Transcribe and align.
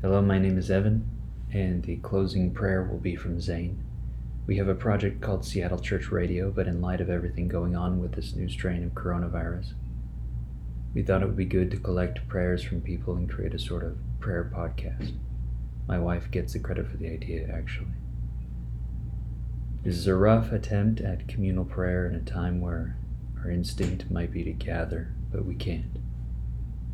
Hello, 0.00 0.22
my 0.22 0.38
name 0.38 0.56
is 0.56 0.70
Evan, 0.70 1.10
and 1.52 1.82
the 1.82 1.96
closing 1.96 2.52
prayer 2.52 2.84
will 2.84 3.00
be 3.00 3.16
from 3.16 3.40
Zane. 3.40 3.82
We 4.46 4.56
have 4.58 4.68
a 4.68 4.74
project 4.76 5.20
called 5.20 5.44
Seattle 5.44 5.80
Church 5.80 6.12
Radio, 6.12 6.52
but 6.52 6.68
in 6.68 6.80
light 6.80 7.00
of 7.00 7.10
everything 7.10 7.48
going 7.48 7.74
on 7.74 7.98
with 7.98 8.12
this 8.12 8.32
new 8.36 8.48
strain 8.48 8.84
of 8.84 8.92
coronavirus, 8.92 9.72
we 10.94 11.02
thought 11.02 11.20
it 11.20 11.26
would 11.26 11.36
be 11.36 11.44
good 11.44 11.72
to 11.72 11.78
collect 11.78 12.28
prayers 12.28 12.62
from 12.62 12.80
people 12.80 13.16
and 13.16 13.28
create 13.28 13.54
a 13.54 13.58
sort 13.58 13.82
of 13.82 13.98
prayer 14.20 14.48
podcast. 14.54 15.14
My 15.88 15.98
wife 15.98 16.30
gets 16.30 16.52
the 16.52 16.60
credit 16.60 16.88
for 16.88 16.96
the 16.96 17.08
idea, 17.08 17.52
actually. 17.52 17.90
This 19.82 19.96
is 19.96 20.06
a 20.06 20.14
rough 20.14 20.52
attempt 20.52 21.00
at 21.00 21.26
communal 21.26 21.64
prayer 21.64 22.06
in 22.06 22.14
a 22.14 22.20
time 22.20 22.60
where 22.60 22.96
our 23.42 23.50
instinct 23.50 24.12
might 24.12 24.30
be 24.30 24.44
to 24.44 24.52
gather, 24.52 25.12
but 25.32 25.44
we 25.44 25.56
can't. 25.56 25.98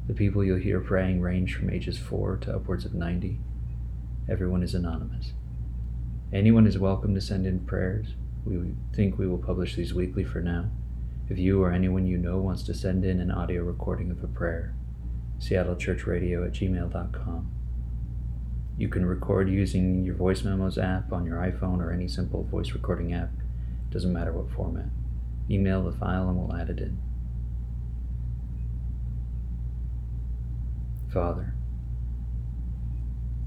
The 0.06 0.12
people 0.12 0.44
you'll 0.44 0.58
hear 0.58 0.80
praying 0.80 1.22
range 1.22 1.54
from 1.54 1.70
ages 1.70 1.96
4 1.96 2.36
to 2.42 2.56
upwards 2.56 2.84
of 2.84 2.92
90. 2.92 3.40
Everyone 4.28 4.62
is 4.62 4.74
anonymous. 4.74 5.32
Anyone 6.30 6.66
is 6.66 6.78
welcome 6.78 7.14
to 7.14 7.22
send 7.22 7.46
in 7.46 7.60
prayers. 7.60 8.08
We 8.44 8.74
think 8.94 9.16
we 9.16 9.26
will 9.26 9.38
publish 9.38 9.76
these 9.76 9.94
weekly 9.94 10.22
for 10.22 10.42
now. 10.42 10.70
If 11.30 11.38
you 11.38 11.62
or 11.62 11.72
anyone 11.72 12.06
you 12.06 12.18
know 12.18 12.36
wants 12.36 12.62
to 12.64 12.74
send 12.74 13.06
in 13.06 13.18
an 13.18 13.30
audio 13.30 13.62
recording 13.62 14.10
of 14.10 14.22
a 14.22 14.26
prayer, 14.26 14.74
seattlechurchradio 15.38 16.46
at 16.46 16.52
gmail.com. 16.52 17.50
You 18.76 18.88
can 18.88 19.06
record 19.06 19.48
using 19.48 20.04
your 20.04 20.16
voice 20.16 20.44
memos 20.44 20.76
app 20.76 21.14
on 21.14 21.24
your 21.24 21.38
iPhone 21.38 21.78
or 21.78 21.90
any 21.90 22.08
simple 22.08 22.42
voice 22.42 22.72
recording 22.72 23.14
app. 23.14 23.30
Doesn't 23.90 24.12
matter 24.12 24.32
what 24.34 24.54
format. 24.54 24.90
Email 25.50 25.82
the 25.82 25.96
file 25.96 26.28
and 26.28 26.36
we'll 26.36 26.54
add 26.54 26.68
it 26.68 26.80
in. 26.80 26.98
Father, 31.14 31.54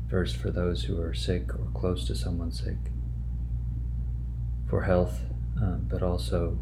first 0.09 0.37
for 0.37 0.49
those 0.49 0.85
who 0.85 1.01
are 1.01 1.13
sick 1.13 1.53
or 1.53 1.67
close 1.73 2.07
to 2.07 2.15
someone 2.15 2.49
sick, 2.49 2.77
for 4.69 4.83
health, 4.83 5.19
um, 5.61 5.85
but 5.89 6.01
also 6.01 6.57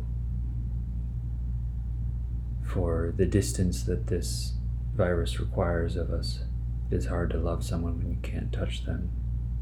for 2.63 3.13
the 3.15 3.27
distance 3.27 3.83
that 3.83 4.07
this 4.07 4.53
virus 4.95 5.39
requires 5.39 5.95
of 5.95 6.09
us. 6.09 6.39
It 6.89 6.95
is 6.95 7.05
hard 7.05 7.29
to 7.29 7.37
love 7.37 7.63
someone 7.63 7.99
when 7.99 8.09
you 8.09 8.17
can't 8.23 8.51
touch 8.51 8.83
them 8.83 9.11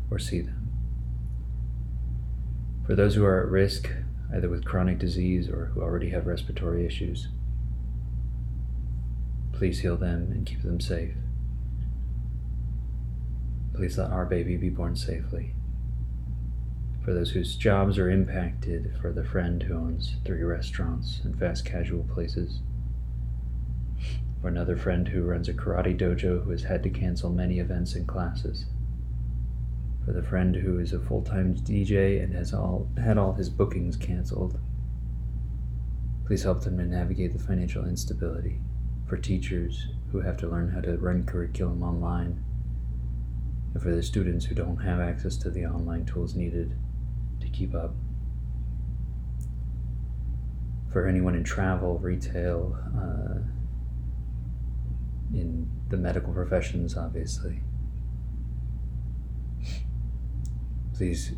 or 0.10 0.20
see 0.20 0.40
them. 0.40 0.72
For 2.88 2.96
those 2.96 3.16
who 3.16 3.26
are 3.26 3.42
at 3.42 3.50
risk, 3.50 3.90
either 4.34 4.48
with 4.48 4.64
chronic 4.64 4.98
disease 4.98 5.50
or 5.50 5.72
who 5.74 5.82
already 5.82 6.12
have 6.12 6.26
respiratory 6.26 6.86
issues, 6.86 7.28
please 9.52 9.82
heal 9.82 9.98
them 9.98 10.32
and 10.32 10.46
keep 10.46 10.62
them 10.62 10.80
safe. 10.80 11.16
Please 13.74 13.98
let 13.98 14.12
our 14.12 14.26
baby 14.26 14.56
be 14.56 14.70
born 14.70 14.96
safely. 14.96 15.56
For 17.04 17.14
those 17.14 17.32
whose 17.32 17.56
jobs 17.56 17.98
are 17.98 18.10
impacted, 18.10 18.94
for 19.02 19.12
the 19.12 19.26
friend 19.26 19.64
who 19.64 19.76
owns 19.76 20.16
three 20.24 20.44
restaurants 20.44 21.20
and 21.24 21.38
fast 21.38 21.66
casual 21.66 22.04
places, 22.04 22.60
for 24.42 24.48
another 24.48 24.78
friend 24.78 25.08
who 25.08 25.24
runs 25.24 25.50
a 25.50 25.54
karate 25.54 25.98
dojo 25.98 26.44
who 26.44 26.52
has 26.52 26.64
had 26.64 26.84
to 26.84 26.90
cancel 26.90 27.30
many 27.30 27.60
events 27.60 27.96
and 27.96 28.08
classes, 28.08 28.68
for 30.06 30.12
the 30.14 30.24
friend 30.24 30.56
who 30.56 30.80
is 30.80 30.94
a 30.94 31.00
full-time 31.00 31.56
DJ 31.56 32.24
and 32.24 32.34
has 32.34 32.54
all 32.54 32.88
had 33.02 33.18
all 33.18 33.34
his 33.34 33.50
bookings 33.50 33.98
canceled. 33.98 34.60
Please 36.26 36.44
help 36.44 36.64
them 36.64 36.78
to 36.78 36.86
navigate 36.86 37.34
the 37.34 37.44
financial 37.44 37.86
instability. 37.86 38.60
For 39.08 39.18
teachers 39.18 39.88
who 40.12 40.22
have 40.22 40.38
to 40.38 40.48
learn 40.48 40.70
how 40.70 40.82
to 40.82 40.98
run 40.98 41.26
curriculum 41.26 41.84
online, 41.84 42.44
and 43.74 43.82
for 43.82 43.94
the 43.94 44.04
students 44.04 44.46
who 44.46 44.56
don't 44.56 44.78
have 44.78 45.00
access 45.00 45.36
to 45.38 45.50
the 45.50 45.66
online 45.66 46.06
tools 46.06 46.36
needed 46.36 46.76
to 47.42 47.48
keep 47.50 47.74
up. 47.74 47.94
For 50.92 51.08
anyone 51.08 51.36
in 51.36 51.44
travel, 51.44 51.98
retail, 51.98 52.78
uh, 52.96 53.40
in 55.34 55.68
the 55.90 55.98
medical 55.98 56.32
professions, 56.32 56.96
obviously. 56.96 57.62
Please 60.94 61.32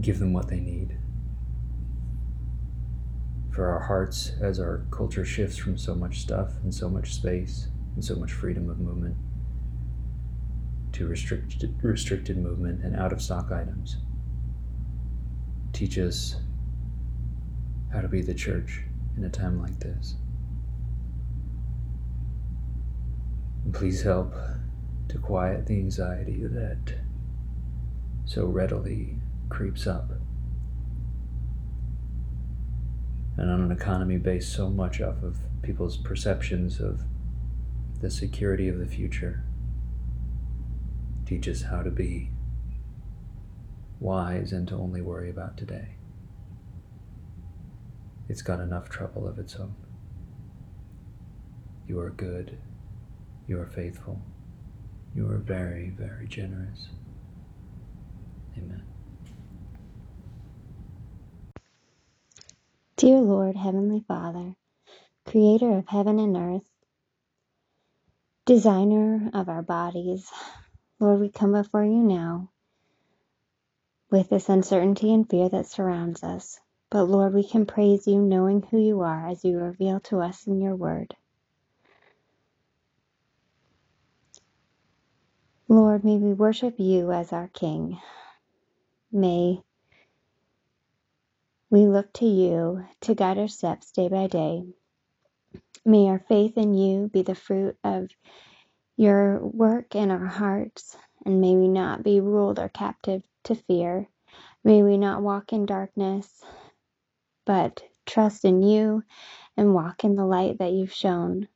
give 0.00 0.18
them 0.18 0.32
what 0.32 0.48
they 0.48 0.60
need. 0.60 0.96
For 3.50 3.68
our 3.68 3.80
hearts, 3.80 4.32
as 4.40 4.58
our 4.58 4.86
culture 4.90 5.26
shifts 5.26 5.58
from 5.58 5.76
so 5.76 5.94
much 5.94 6.20
stuff 6.20 6.52
and 6.62 6.74
so 6.74 6.88
much 6.88 7.12
space 7.12 7.68
and 7.94 8.02
so 8.02 8.14
much 8.14 8.32
freedom 8.32 8.70
of 8.70 8.78
movement 8.78 9.16
to 10.92 11.06
restricted, 11.06 11.74
restricted 11.82 12.36
movement 12.36 12.82
and 12.84 12.96
out 12.96 13.12
of 13.12 13.22
stock 13.22 13.50
items. 13.52 13.96
Teach 15.72 15.98
us 15.98 16.36
how 17.92 18.00
to 18.00 18.08
be 18.08 18.22
the 18.22 18.34
church 18.34 18.82
in 19.16 19.24
a 19.24 19.30
time 19.30 19.60
like 19.60 19.78
this. 19.80 20.16
And 23.64 23.74
please 23.74 24.02
help 24.02 24.34
to 25.08 25.18
quiet 25.18 25.66
the 25.66 25.74
anxiety 25.74 26.46
that 26.46 26.94
so 28.24 28.46
readily 28.46 29.16
creeps 29.48 29.86
up. 29.86 30.10
And 33.36 33.50
on 33.50 33.60
an 33.60 33.72
economy 33.72 34.18
based 34.18 34.52
so 34.52 34.70
much 34.70 35.00
off 35.00 35.22
of 35.22 35.38
people's 35.62 35.96
perceptions 35.96 36.80
of 36.80 37.02
the 38.00 38.10
security 38.10 38.68
of 38.68 38.78
the 38.78 38.86
future, 38.86 39.44
teach 41.30 41.46
us 41.46 41.62
how 41.62 41.80
to 41.80 41.90
be 41.92 42.28
wise 44.00 44.50
and 44.50 44.66
to 44.66 44.74
only 44.74 45.00
worry 45.00 45.30
about 45.30 45.56
today. 45.56 45.90
It's 48.28 48.42
got 48.42 48.58
enough 48.58 48.88
trouble 48.88 49.28
of 49.28 49.38
its 49.38 49.54
own. 49.54 49.76
You 51.86 52.00
are 52.00 52.10
good. 52.10 52.58
You 53.46 53.60
are 53.60 53.66
faithful. 53.66 54.20
You 55.14 55.30
are 55.30 55.38
very, 55.38 55.90
very 55.90 56.26
generous. 56.26 56.88
Amen. 58.58 58.82
Dear 62.96 63.20
Lord, 63.20 63.54
Heavenly 63.54 64.04
Father, 64.08 64.56
Creator 65.26 65.78
of 65.78 65.86
heaven 65.86 66.18
and 66.18 66.36
earth, 66.36 66.68
Designer 68.46 69.30
of 69.32 69.48
our 69.48 69.62
bodies, 69.62 70.28
Lord, 71.00 71.20
we 71.20 71.30
come 71.30 71.52
before 71.52 71.84
you 71.84 72.04
now 72.04 72.50
with 74.10 74.30
this 74.30 74.48
uncertainty 74.48 75.12
and 75.12 75.28
fear 75.28 75.48
that 75.48 75.66
surrounds 75.66 76.22
us. 76.24 76.60
But 76.90 77.04
Lord, 77.04 77.34
we 77.34 77.44
can 77.44 77.66
praise 77.66 78.06
you 78.06 78.20
knowing 78.20 78.62
who 78.62 78.78
you 78.80 79.00
are 79.02 79.28
as 79.28 79.44
you 79.44 79.58
reveal 79.58 80.00
to 80.00 80.20
us 80.20 80.46
in 80.46 80.60
your 80.60 80.76
word. 80.76 81.14
Lord, 85.68 86.04
may 86.04 86.18
we 86.18 86.32
worship 86.34 86.76
you 86.78 87.12
as 87.12 87.32
our 87.32 87.48
King. 87.48 88.00
May 89.12 89.62
we 91.70 91.86
look 91.86 92.12
to 92.14 92.26
you 92.26 92.84
to 93.02 93.14
guide 93.14 93.38
our 93.38 93.48
steps 93.48 93.92
day 93.92 94.08
by 94.08 94.26
day. 94.28 94.64
May 95.84 96.08
our 96.08 96.20
faith 96.28 96.58
in 96.58 96.74
you 96.74 97.08
be 97.12 97.22
the 97.22 97.34
fruit 97.34 97.76
of 97.84 98.08
your 99.00 99.38
work 99.38 99.94
in 99.94 100.10
our 100.10 100.26
hearts, 100.26 100.94
and 101.24 101.40
may 101.40 101.56
we 101.56 101.68
not 101.68 102.02
be 102.02 102.20
ruled 102.20 102.58
or 102.58 102.68
captive 102.68 103.22
to 103.42 103.54
fear. 103.54 104.06
May 104.62 104.82
we 104.82 104.98
not 104.98 105.22
walk 105.22 105.54
in 105.54 105.64
darkness, 105.64 106.28
but 107.46 107.82
trust 108.04 108.44
in 108.44 108.60
you 108.60 109.02
and 109.56 109.72
walk 109.72 110.04
in 110.04 110.16
the 110.16 110.26
light 110.26 110.58
that 110.58 110.72
you've 110.72 110.92
shown. 110.92 111.48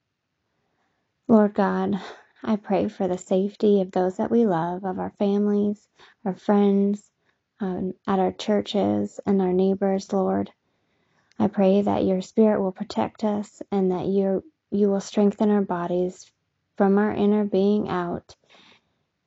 Lord 1.28 1.52
God, 1.52 2.00
I 2.42 2.56
pray 2.56 2.88
for 2.88 3.08
the 3.08 3.18
safety 3.18 3.82
of 3.82 3.90
those 3.90 4.16
that 4.16 4.30
we 4.30 4.46
love, 4.46 4.86
of 4.86 4.98
our 4.98 5.12
families, 5.18 5.86
our 6.24 6.34
friends, 6.34 7.10
um, 7.60 7.92
at 8.06 8.20
our 8.20 8.32
churches, 8.32 9.20
and 9.26 9.42
our 9.42 9.52
neighbors, 9.52 10.10
Lord. 10.14 10.50
I 11.38 11.48
pray 11.48 11.82
that 11.82 12.06
your 12.06 12.22
spirit 12.22 12.62
will 12.62 12.72
protect 12.72 13.22
us 13.22 13.60
and 13.70 13.90
that 13.92 14.06
you 14.06 14.42
you 14.70 14.88
will 14.88 15.00
strengthen 15.00 15.50
our 15.50 15.60
bodies 15.62 16.32
from 16.76 16.98
our 16.98 17.12
inner 17.12 17.44
being 17.44 17.88
out, 17.88 18.34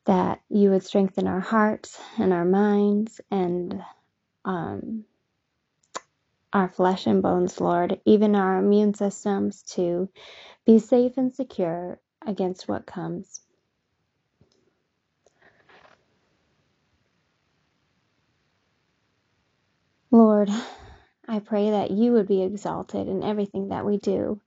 that 0.06 0.42
you 0.50 0.72
would 0.72 0.84
strengthen 0.84 1.28
our 1.28 1.40
hearts 1.40 2.00
and 2.18 2.34
our 2.34 2.46
minds 2.46 3.22
and 3.32 3.84
um, 4.46 5.06
our 6.54 6.70
flesh 6.70 7.08
and 7.08 7.22
bones, 7.22 7.60
Lord, 7.60 8.00
even 8.06 8.36
our 8.36 8.58
immune 8.58 8.94
systems 8.94 9.62
to 9.74 10.10
be 10.66 10.80
safe 10.80 11.18
and 11.18 11.34
secure 11.34 12.00
against 12.26 12.68
what 12.68 12.86
comes. 12.86 13.42
Lord, 20.10 20.50
I 21.28 21.40
pray 21.40 21.72
that 21.72 21.92
you 21.92 22.14
would 22.14 22.28
be 22.28 22.44
exalted 22.44 23.08
in 23.08 23.24
everything 23.24 23.70
that 23.70 23.86
we 23.86 23.98
do 23.98 24.40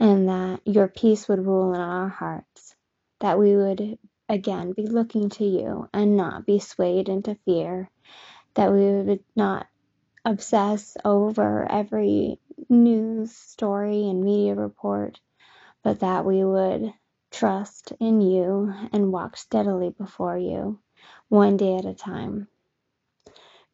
and 0.00 0.28
that 0.28 0.60
your 0.64 0.88
peace 0.88 1.28
would 1.28 1.44
rule 1.44 1.74
in 1.74 1.80
our 1.80 2.08
hearts, 2.08 2.74
that 3.20 3.38
we 3.38 3.56
would 3.56 3.98
again 4.28 4.72
be 4.72 4.86
looking 4.86 5.28
to 5.28 5.44
you 5.44 5.88
and 5.92 6.16
not 6.16 6.46
be 6.46 6.58
swayed 6.58 7.08
into 7.08 7.36
fear, 7.44 7.90
that 8.54 8.72
we 8.72 8.80
would 8.80 9.24
not 9.36 9.66
obsess 10.24 10.96
over 11.04 11.70
every 11.70 12.38
news 12.68 13.34
story 13.36 14.08
and 14.08 14.22
media 14.24 14.54
report, 14.54 15.20
but 15.82 16.00
that 16.00 16.24
we 16.24 16.44
would 16.44 16.92
trust 17.30 17.92
in 18.00 18.20
you 18.20 18.72
and 18.92 19.12
walk 19.12 19.36
steadily 19.36 19.90
before 19.90 20.38
you, 20.38 20.78
one 21.28 21.56
day 21.56 21.76
at 21.76 21.84
a 21.84 21.94
time. 21.94 22.48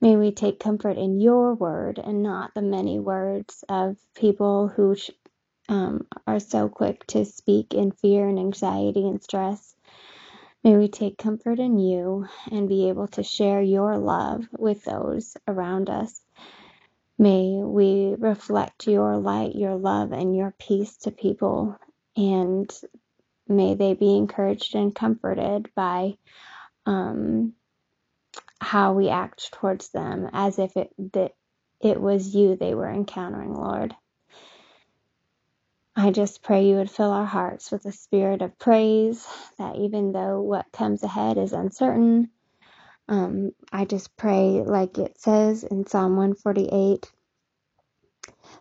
May 0.00 0.16
we 0.16 0.32
take 0.32 0.58
comfort 0.58 0.96
in 0.96 1.20
your 1.20 1.54
word 1.54 1.98
and 1.98 2.22
not 2.22 2.54
the 2.54 2.62
many 2.62 2.98
words 2.98 3.64
of 3.68 3.98
people 4.14 4.68
who 4.68 4.96
um, 5.70 6.06
are 6.26 6.40
so 6.40 6.68
quick 6.68 7.06
to 7.08 7.24
speak 7.24 7.74
in 7.74 7.92
fear 7.92 8.28
and 8.28 8.38
anxiety 8.38 9.08
and 9.08 9.22
stress. 9.22 9.74
May 10.62 10.76
we 10.76 10.88
take 10.88 11.16
comfort 11.16 11.58
in 11.58 11.78
you 11.78 12.26
and 12.50 12.68
be 12.68 12.90
able 12.90 13.08
to 13.08 13.22
share 13.22 13.62
your 13.62 13.96
love 13.96 14.44
with 14.58 14.84
those 14.84 15.36
around 15.48 15.88
us. 15.88 16.20
May 17.18 17.62
we 17.62 18.14
reflect 18.18 18.86
your 18.86 19.16
light, 19.18 19.54
your 19.54 19.76
love, 19.76 20.12
and 20.12 20.36
your 20.36 20.54
peace 20.58 20.96
to 20.98 21.12
people, 21.12 21.78
and 22.16 22.70
may 23.48 23.74
they 23.74 23.94
be 23.94 24.16
encouraged 24.16 24.74
and 24.74 24.94
comforted 24.94 25.70
by 25.74 26.16
um, 26.86 27.54
how 28.60 28.94
we 28.94 29.08
act 29.08 29.52
towards 29.52 29.90
them, 29.90 30.28
as 30.32 30.58
if 30.58 30.76
it 30.76 30.90
that 31.14 31.32
it 31.80 32.00
was 32.00 32.34
you 32.34 32.56
they 32.56 32.74
were 32.74 32.90
encountering, 32.90 33.54
Lord. 33.54 33.94
I 35.96 36.10
just 36.10 36.42
pray 36.42 36.66
you 36.66 36.76
would 36.76 36.90
fill 36.90 37.12
our 37.12 37.26
hearts 37.26 37.70
with 37.70 37.84
a 37.86 37.92
spirit 37.92 38.42
of 38.42 38.58
praise, 38.58 39.26
that 39.58 39.76
even 39.76 40.12
though 40.12 40.40
what 40.40 40.72
comes 40.72 41.02
ahead 41.02 41.38
is 41.38 41.52
uncertain, 41.52 42.30
um, 43.08 43.52
I 43.72 43.86
just 43.86 44.16
pray, 44.16 44.62
like 44.64 44.98
it 44.98 45.20
says 45.20 45.64
in 45.64 45.86
Psalm 45.86 46.16
148, 46.16 47.12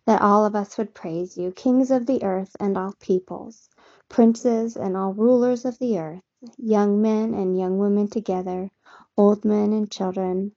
that 0.08 0.22
all 0.22 0.46
of 0.46 0.56
us 0.56 0.78
would 0.78 0.94
praise 0.96 1.38
you, 1.38 1.52
kings 1.52 1.92
of 1.92 2.08
the 2.08 2.24
earth 2.24 2.56
and 2.60 2.78
all 2.78 2.94
peoples, 3.02 3.70
princes 4.10 4.78
and 4.78 4.98
all 4.98 5.14
rulers 5.14 5.66
of 5.66 5.80
the 5.80 6.00
earth, 6.00 6.24
young 6.58 7.02
men 7.02 7.34
and 7.36 7.60
young 7.60 7.80
women 7.80 8.10
together, 8.10 8.70
old 9.18 9.46
men 9.46 9.74
and 9.74 9.92
children. 9.92 10.54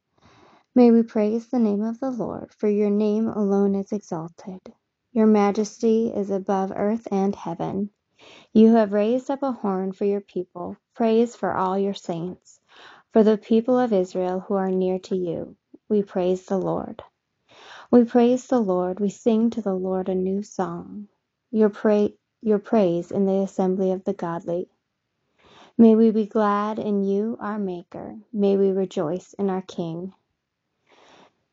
May 0.74 0.90
we 0.92 1.02
praise 1.04 1.48
the 1.48 1.60
name 1.60 1.82
of 1.82 2.00
the 2.00 2.10
Lord, 2.10 2.52
for 2.58 2.68
your 2.68 2.90
name 2.90 3.28
alone 3.28 3.74
is 3.76 3.92
exalted. 3.92 4.60
Your 5.12 5.26
majesty 5.26 6.08
is 6.14 6.30
above 6.30 6.72
earth 6.76 7.08
and 7.12 7.34
heaven. 7.36 7.90
You 8.54 8.74
have 8.76 8.92
raised 8.94 9.30
up 9.30 9.44
a 9.44 9.52
horn 9.52 9.92
for 9.92 10.06
your 10.06 10.22
people, 10.22 10.76
praise 10.94 11.36
for 11.36 11.54
all 11.54 11.78
your 11.78 11.94
saints, 11.94 12.60
for 13.12 13.22
the 13.24 13.38
people 13.38 13.78
of 13.78 13.92
Israel 13.92 14.40
who 14.40 14.54
are 14.54 14.70
near 14.72 14.98
to 15.00 15.16
you. 15.16 15.56
We 15.88 16.02
praise 16.02 16.46
the 16.46 16.58
Lord. 16.58 17.02
We 17.90 18.04
praise 18.04 18.46
the 18.48 18.60
Lord. 18.60 19.00
We 19.00 19.10
sing 19.10 19.50
to 19.50 19.62
the 19.62 19.74
Lord 19.74 20.08
a 20.10 20.16
new 20.16 20.42
song. 20.42 21.08
Your, 21.52 21.70
pra- 21.70 22.10
your 22.42 22.60
praise 22.60 23.12
in 23.12 23.26
the 23.26 23.40
assembly 23.42 23.92
of 23.92 24.04
the 24.04 24.14
godly. 24.14 24.68
May 25.78 25.96
we 25.96 26.12
be 26.12 26.26
glad 26.26 26.78
in 26.78 27.02
you, 27.04 27.36
our 27.40 27.58
Maker. 27.58 28.16
May 28.32 28.56
we 28.56 28.70
rejoice 28.70 29.34
in 29.34 29.50
our 29.50 29.62
King. 29.62 30.14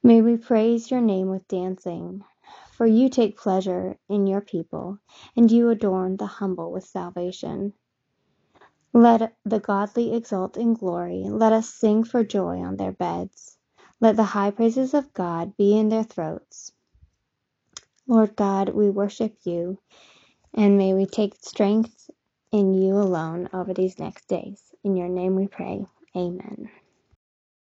May 0.03 0.21
we 0.21 0.37
praise 0.37 0.91
your 0.91 1.01
name 1.01 1.29
with 1.29 1.47
dancing. 1.49 2.23
For 2.79 2.87
you 2.87 3.09
take 3.09 3.35
pleasure 3.35 3.97
in 4.07 4.25
your 4.25 4.39
people, 4.39 4.99
and 5.35 5.51
you 5.51 5.67
adorn 5.67 6.15
the 6.15 6.25
humble 6.25 6.71
with 6.71 6.85
salvation. 6.85 7.73
Let 8.93 9.35
the 9.43 9.59
godly 9.59 10.15
exult 10.15 10.55
in 10.55 10.75
glory. 10.75 11.25
Let 11.27 11.51
us 11.51 11.67
sing 11.67 12.05
for 12.05 12.23
joy 12.23 12.59
on 12.59 12.77
their 12.77 12.93
beds. 12.93 13.57
Let 13.99 14.15
the 14.15 14.23
high 14.23 14.51
praises 14.51 14.93
of 14.93 15.13
God 15.13 15.57
be 15.57 15.77
in 15.77 15.89
their 15.89 16.05
throats. 16.05 16.71
Lord 18.07 18.37
God, 18.37 18.69
we 18.69 18.89
worship 18.89 19.35
you, 19.43 19.77
and 20.53 20.77
may 20.77 20.93
we 20.93 21.05
take 21.05 21.35
strength 21.41 22.09
in 22.53 22.73
you 22.73 22.93
alone 22.93 23.49
over 23.51 23.73
these 23.73 23.99
next 23.99 24.29
days. 24.29 24.73
In 24.85 24.95
your 24.95 25.09
name 25.09 25.35
we 25.35 25.47
pray. 25.47 25.85
Amen. 26.15 26.69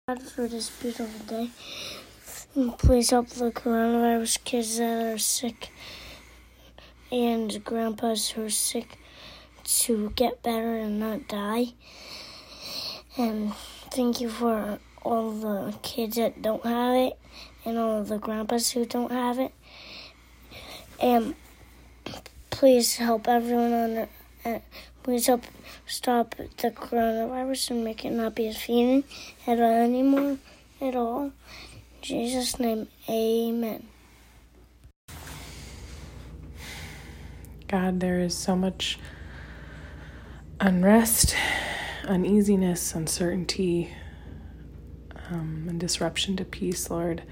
God, 0.10 0.22
for 0.22 0.50
this 0.50 0.70
beautiful 0.70 1.26
day. 1.28 1.50
Please 2.58 3.12
help 3.12 3.28
the 3.30 3.52
coronavirus 3.52 4.44
kids 4.44 4.80
that 4.80 5.14
are 5.14 5.20
sick 5.20 5.70
and 7.12 7.64
grandpas 7.64 8.30
who 8.30 8.46
are 8.46 8.50
sick 8.50 8.98
to 9.64 10.12
get 10.16 10.42
better 10.42 10.76
and 10.76 11.00
not 11.00 11.28
die. 11.28 11.68
And 13.16 13.54
thank 13.92 14.20
you 14.20 14.30
for 14.30 14.80
all 15.04 15.34
the 15.34 15.76
kids 15.84 16.16
that 16.16 16.42
don't 16.42 16.66
have 16.66 16.96
it 16.96 17.20
and 17.64 17.78
all 17.78 18.04
the 18.04 18.18
grandpas 18.18 18.72
who 18.72 18.88
don't 18.88 19.12
have 19.12 19.38
it. 19.38 19.54
And 21.00 21.36
please 22.50 22.96
help 22.96 23.28
everyone 23.28 23.74
on 23.74 24.08
uh, 24.46 24.60
please 25.04 25.28
help 25.28 25.44
stop 25.86 26.34
the 26.34 26.72
coronavirus 26.72 27.70
and 27.70 27.84
make 27.84 28.04
it 28.04 28.14
not 28.14 28.34
be 28.34 28.48
a 28.48 28.54
feeling 28.54 29.04
at 29.46 29.60
all 29.60 29.76
anymore 29.76 30.40
at 30.82 30.96
all. 30.96 31.32
Jesus' 32.02 32.60
name, 32.60 32.88
amen. 33.10 33.88
God, 37.68 38.00
there 38.00 38.20
is 38.20 38.36
so 38.36 38.56
much 38.56 38.98
unrest, 40.60 41.36
uneasiness, 42.06 42.96
uncertainty, 42.96 43.94
um, 45.30 45.66
and 45.68 45.80
disruption 45.80 46.38
to 46.38 46.46
peace, 46.46 46.90
Lord, 46.90 47.24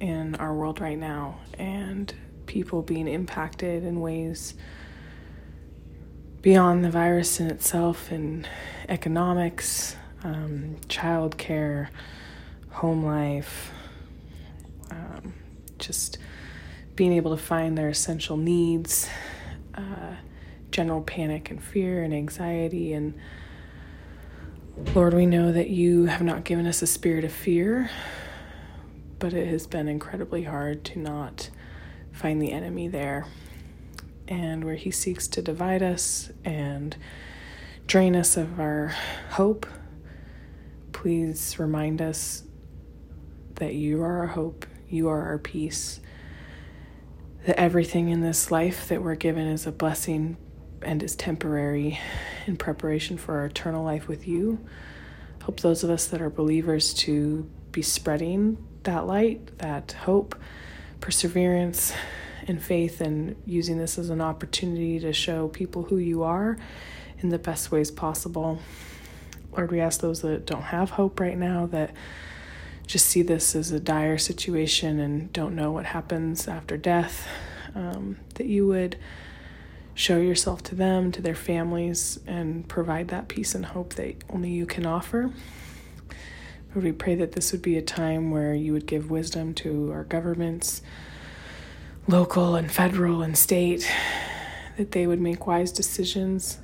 in 0.00 0.34
our 0.36 0.52
world 0.52 0.80
right 0.80 0.98
now, 0.98 1.38
and 1.56 2.12
people 2.46 2.82
being 2.82 3.06
impacted 3.06 3.84
in 3.84 4.00
ways 4.00 4.54
beyond 6.42 6.84
the 6.84 6.90
virus 6.90 7.38
in 7.40 7.46
itself, 7.46 8.10
and 8.10 8.46
economics, 8.88 9.96
um, 10.24 10.76
childcare, 10.88 11.88
home 12.74 13.04
life, 13.04 13.70
um, 14.90 15.32
just 15.78 16.18
being 16.96 17.12
able 17.12 17.36
to 17.36 17.42
find 17.42 17.78
their 17.78 17.88
essential 17.88 18.36
needs, 18.36 19.08
uh, 19.74 20.16
general 20.70 21.00
panic 21.02 21.50
and 21.50 21.62
fear 21.62 22.02
and 22.02 22.12
anxiety. 22.12 22.92
And 22.92 23.14
Lord, 24.94 25.14
we 25.14 25.24
know 25.24 25.52
that 25.52 25.70
you 25.70 26.06
have 26.06 26.22
not 26.22 26.44
given 26.44 26.66
us 26.66 26.82
a 26.82 26.86
spirit 26.86 27.24
of 27.24 27.32
fear, 27.32 27.90
but 29.20 29.32
it 29.32 29.46
has 29.46 29.68
been 29.68 29.86
incredibly 29.86 30.42
hard 30.42 30.84
to 30.86 30.98
not 30.98 31.50
find 32.10 32.42
the 32.42 32.50
enemy 32.50 32.88
there. 32.88 33.26
And 34.26 34.64
where 34.64 34.74
he 34.74 34.90
seeks 34.90 35.28
to 35.28 35.42
divide 35.42 35.82
us 35.82 36.30
and 36.44 36.96
drain 37.86 38.16
us 38.16 38.36
of 38.36 38.58
our 38.58 38.94
hope, 39.30 39.66
please 40.92 41.58
remind 41.58 42.02
us 42.02 42.42
that 43.56 43.74
you 43.74 44.02
are 44.02 44.18
our 44.18 44.26
hope 44.28 44.66
you 44.88 45.08
are 45.08 45.22
our 45.22 45.38
peace. 45.38 46.00
That 47.46 47.58
everything 47.58 48.08
in 48.08 48.20
this 48.20 48.50
life 48.50 48.88
that 48.88 49.02
we're 49.02 49.16
given 49.16 49.46
is 49.46 49.66
a 49.66 49.72
blessing 49.72 50.36
and 50.82 51.02
is 51.02 51.16
temporary 51.16 51.98
in 52.46 52.56
preparation 52.56 53.18
for 53.18 53.38
our 53.38 53.46
eternal 53.46 53.84
life 53.84 54.08
with 54.08 54.26
you. 54.28 54.64
Help 55.40 55.60
those 55.60 55.84
of 55.84 55.90
us 55.90 56.06
that 56.06 56.22
are 56.22 56.30
believers 56.30 56.94
to 56.94 57.50
be 57.72 57.82
spreading 57.82 58.56
that 58.84 59.06
light, 59.06 59.58
that 59.58 59.92
hope, 59.92 60.36
perseverance, 61.00 61.92
and 62.46 62.62
faith, 62.62 63.00
and 63.00 63.34
using 63.46 63.78
this 63.78 63.98
as 63.98 64.10
an 64.10 64.20
opportunity 64.20 65.00
to 65.00 65.12
show 65.12 65.48
people 65.48 65.82
who 65.84 65.96
you 65.96 66.22
are 66.22 66.56
in 67.18 67.30
the 67.30 67.38
best 67.38 67.72
ways 67.72 67.90
possible. 67.90 68.58
Lord, 69.52 69.72
we 69.72 69.80
ask 69.80 70.00
those 70.00 70.20
that 70.22 70.46
don't 70.46 70.62
have 70.62 70.90
hope 70.90 71.18
right 71.18 71.36
now 71.36 71.66
that 71.66 71.94
just 72.86 73.06
see 73.06 73.22
this 73.22 73.54
as 73.54 73.70
a 73.70 73.80
dire 73.80 74.18
situation 74.18 75.00
and 75.00 75.32
don't 75.32 75.54
know 75.54 75.72
what 75.72 75.86
happens 75.86 76.46
after 76.46 76.76
death, 76.76 77.26
um, 77.74 78.18
that 78.34 78.46
you 78.46 78.66
would 78.66 78.96
show 79.94 80.18
yourself 80.18 80.62
to 80.64 80.74
them, 80.74 81.12
to 81.12 81.22
their 81.22 81.34
families, 81.34 82.18
and 82.26 82.68
provide 82.68 83.08
that 83.08 83.28
peace 83.28 83.54
and 83.54 83.66
hope 83.66 83.94
that 83.94 84.16
only 84.28 84.50
you 84.50 84.66
can 84.66 84.84
offer. 84.84 85.30
Lord, 86.74 86.84
we 86.84 86.92
pray 86.92 87.14
that 87.14 87.32
this 87.32 87.52
would 87.52 87.62
be 87.62 87.78
a 87.78 87.82
time 87.82 88.30
where 88.30 88.54
you 88.54 88.72
would 88.72 88.86
give 88.86 89.10
wisdom 89.10 89.54
to 89.54 89.92
our 89.92 90.04
governments, 90.04 90.82
local 92.08 92.56
and 92.56 92.70
federal 92.70 93.22
and 93.22 93.38
state, 93.38 93.88
that 94.76 94.90
they 94.90 95.06
would 95.06 95.20
make 95.20 95.46
wise 95.46 95.70
decisions, 95.70 96.58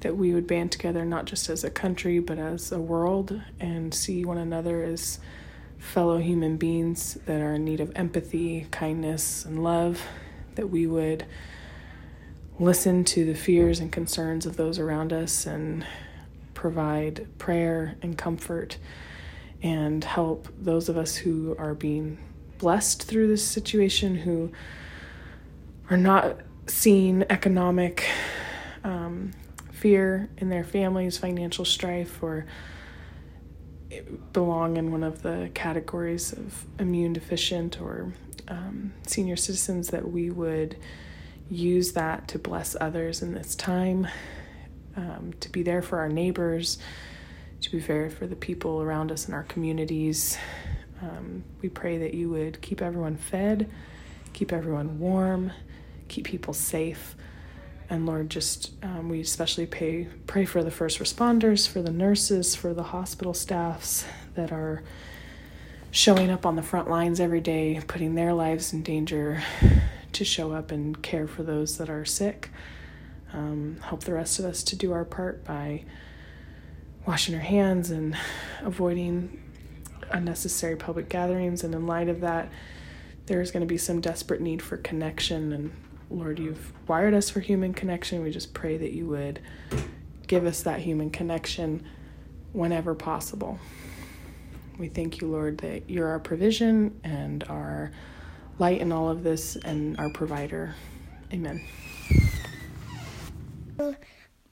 that 0.00 0.16
we 0.16 0.32
would 0.32 0.46
band 0.46 0.70
together 0.70 1.04
not 1.04 1.24
just 1.24 1.48
as 1.48 1.64
a 1.64 1.70
country, 1.70 2.20
but 2.20 2.38
as 2.38 2.70
a 2.70 2.78
world 2.78 3.42
and 3.58 3.92
see 3.92 4.24
one 4.24 4.38
another 4.38 4.84
as 4.84 5.18
fellow 5.78 6.18
human 6.18 6.56
beings 6.56 7.14
that 7.26 7.40
are 7.40 7.54
in 7.54 7.64
need 7.64 7.80
of 7.80 7.92
empathy, 7.94 8.66
kindness, 8.70 9.44
and 9.44 9.62
love, 9.62 10.02
that 10.54 10.68
we 10.68 10.86
would 10.86 11.24
listen 12.58 13.04
to 13.04 13.24
the 13.24 13.34
fears 13.34 13.78
and 13.80 13.92
concerns 13.92 14.44
of 14.44 14.56
those 14.56 14.78
around 14.78 15.12
us 15.12 15.46
and 15.46 15.86
provide 16.54 17.26
prayer 17.38 17.96
and 18.02 18.18
comfort 18.18 18.78
and 19.62 20.04
help 20.04 20.48
those 20.58 20.88
of 20.88 20.96
us 20.96 21.16
who 21.16 21.54
are 21.58 21.74
being 21.74 22.18
blessed 22.58 23.04
through 23.04 23.28
this 23.28 23.44
situation 23.44 24.16
who 24.16 24.50
are 25.90 25.96
not 25.96 26.38
seeing 26.66 27.24
economic 27.30 28.04
um, 28.84 29.32
fear 29.72 30.28
in 30.38 30.48
their 30.48 30.64
families, 30.64 31.16
financial 31.16 31.64
strife, 31.64 32.22
or 32.22 32.46
belong 34.32 34.76
in 34.76 34.92
one 34.92 35.02
of 35.02 35.22
the 35.22 35.50
categories 35.54 36.32
of 36.32 36.66
immune 36.78 37.12
deficient 37.12 37.80
or 37.80 38.12
um, 38.48 38.92
senior 39.06 39.36
citizens, 39.36 39.88
that 39.88 40.10
we 40.10 40.30
would 40.30 40.76
use 41.50 41.92
that 41.92 42.28
to 42.28 42.38
bless 42.38 42.76
others 42.80 43.22
in 43.22 43.34
this 43.34 43.54
time, 43.54 44.06
um, 44.96 45.32
to 45.40 45.48
be 45.50 45.62
there 45.62 45.82
for 45.82 45.98
our 45.98 46.08
neighbors, 46.08 46.78
to 47.62 47.70
be 47.70 47.78
there 47.78 48.10
for 48.10 48.26
the 48.26 48.36
people 48.36 48.82
around 48.82 49.10
us 49.10 49.28
in 49.28 49.34
our 49.34 49.44
communities. 49.44 50.38
Um, 51.00 51.44
we 51.62 51.68
pray 51.68 51.98
that 51.98 52.14
you 52.14 52.28
would 52.30 52.60
keep 52.60 52.82
everyone 52.82 53.16
fed, 53.16 53.70
keep 54.32 54.52
everyone 54.52 54.98
warm, 54.98 55.52
keep 56.08 56.24
people 56.24 56.52
safe. 56.52 57.16
And 57.90 58.04
Lord, 58.04 58.28
just 58.28 58.72
um, 58.82 59.08
we 59.08 59.20
especially 59.20 59.66
pay, 59.66 60.08
pray 60.26 60.44
for 60.44 60.62
the 60.62 60.70
first 60.70 60.98
responders, 60.98 61.66
for 61.66 61.80
the 61.80 61.90
nurses, 61.90 62.54
for 62.54 62.74
the 62.74 62.82
hospital 62.82 63.32
staffs 63.32 64.04
that 64.34 64.52
are 64.52 64.82
showing 65.90 66.30
up 66.30 66.44
on 66.44 66.56
the 66.56 66.62
front 66.62 66.90
lines 66.90 67.18
every 67.18 67.40
day, 67.40 67.80
putting 67.86 68.14
their 68.14 68.34
lives 68.34 68.72
in 68.72 68.82
danger 68.82 69.42
to 70.12 70.24
show 70.24 70.52
up 70.52 70.70
and 70.70 71.02
care 71.02 71.26
for 71.26 71.42
those 71.42 71.78
that 71.78 71.88
are 71.88 72.04
sick. 72.04 72.50
Um, 73.32 73.78
help 73.82 74.04
the 74.04 74.14
rest 74.14 74.38
of 74.38 74.44
us 74.44 74.62
to 74.64 74.76
do 74.76 74.92
our 74.92 75.04
part 75.04 75.44
by 75.44 75.84
washing 77.06 77.34
our 77.34 77.40
hands 77.40 77.90
and 77.90 78.16
avoiding 78.60 79.42
unnecessary 80.10 80.76
public 80.76 81.08
gatherings. 81.08 81.64
And 81.64 81.74
in 81.74 81.86
light 81.86 82.08
of 82.08 82.20
that, 82.20 82.50
there's 83.26 83.50
going 83.50 83.62
to 83.62 83.66
be 83.66 83.78
some 83.78 84.00
desperate 84.00 84.40
need 84.40 84.62
for 84.62 84.76
connection. 84.76 85.52
And 85.52 85.72
Lord, 86.10 86.38
you've 86.38 86.72
wired 86.88 87.14
us 87.14 87.28
for 87.28 87.40
human 87.40 87.74
connection. 87.74 88.22
We 88.22 88.30
just 88.30 88.54
pray 88.54 88.76
that 88.78 88.92
you 88.92 89.06
would 89.06 89.40
give 90.26 90.46
us 90.46 90.62
that 90.62 90.80
human 90.80 91.10
connection 91.10 91.84
whenever 92.52 92.94
possible. 92.94 93.58
We 94.78 94.88
thank 94.88 95.20
you, 95.20 95.28
Lord, 95.28 95.58
that 95.58 95.90
you're 95.90 96.08
our 96.08 96.20
provision 96.20 97.00
and 97.04 97.44
our 97.44 97.90
light 98.58 98.80
in 98.80 98.92
all 98.92 99.08
of 99.08 99.22
this 99.22 99.56
and 99.56 99.98
our 99.98 100.08
provider. 100.10 100.74
Amen. 101.32 101.62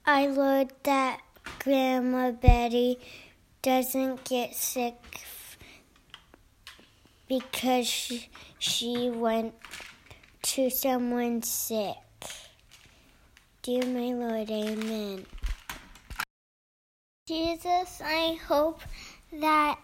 I 0.04 0.26
Lord, 0.26 0.72
that 0.82 1.20
Grandma 1.58 2.32
Betty 2.32 2.98
doesn't 3.62 4.24
get 4.24 4.54
sick 4.54 4.94
because 7.28 7.86
she, 7.86 8.28
she 8.58 9.10
went 9.10 9.54
to 10.56 10.70
someone 10.70 11.42
sick. 11.42 11.98
Dear 13.60 13.84
my 13.84 14.14
Lord, 14.14 14.50
amen. 14.50 15.26
Jesus, 17.28 18.00
I 18.02 18.38
hope 18.48 18.80
that 19.38 19.78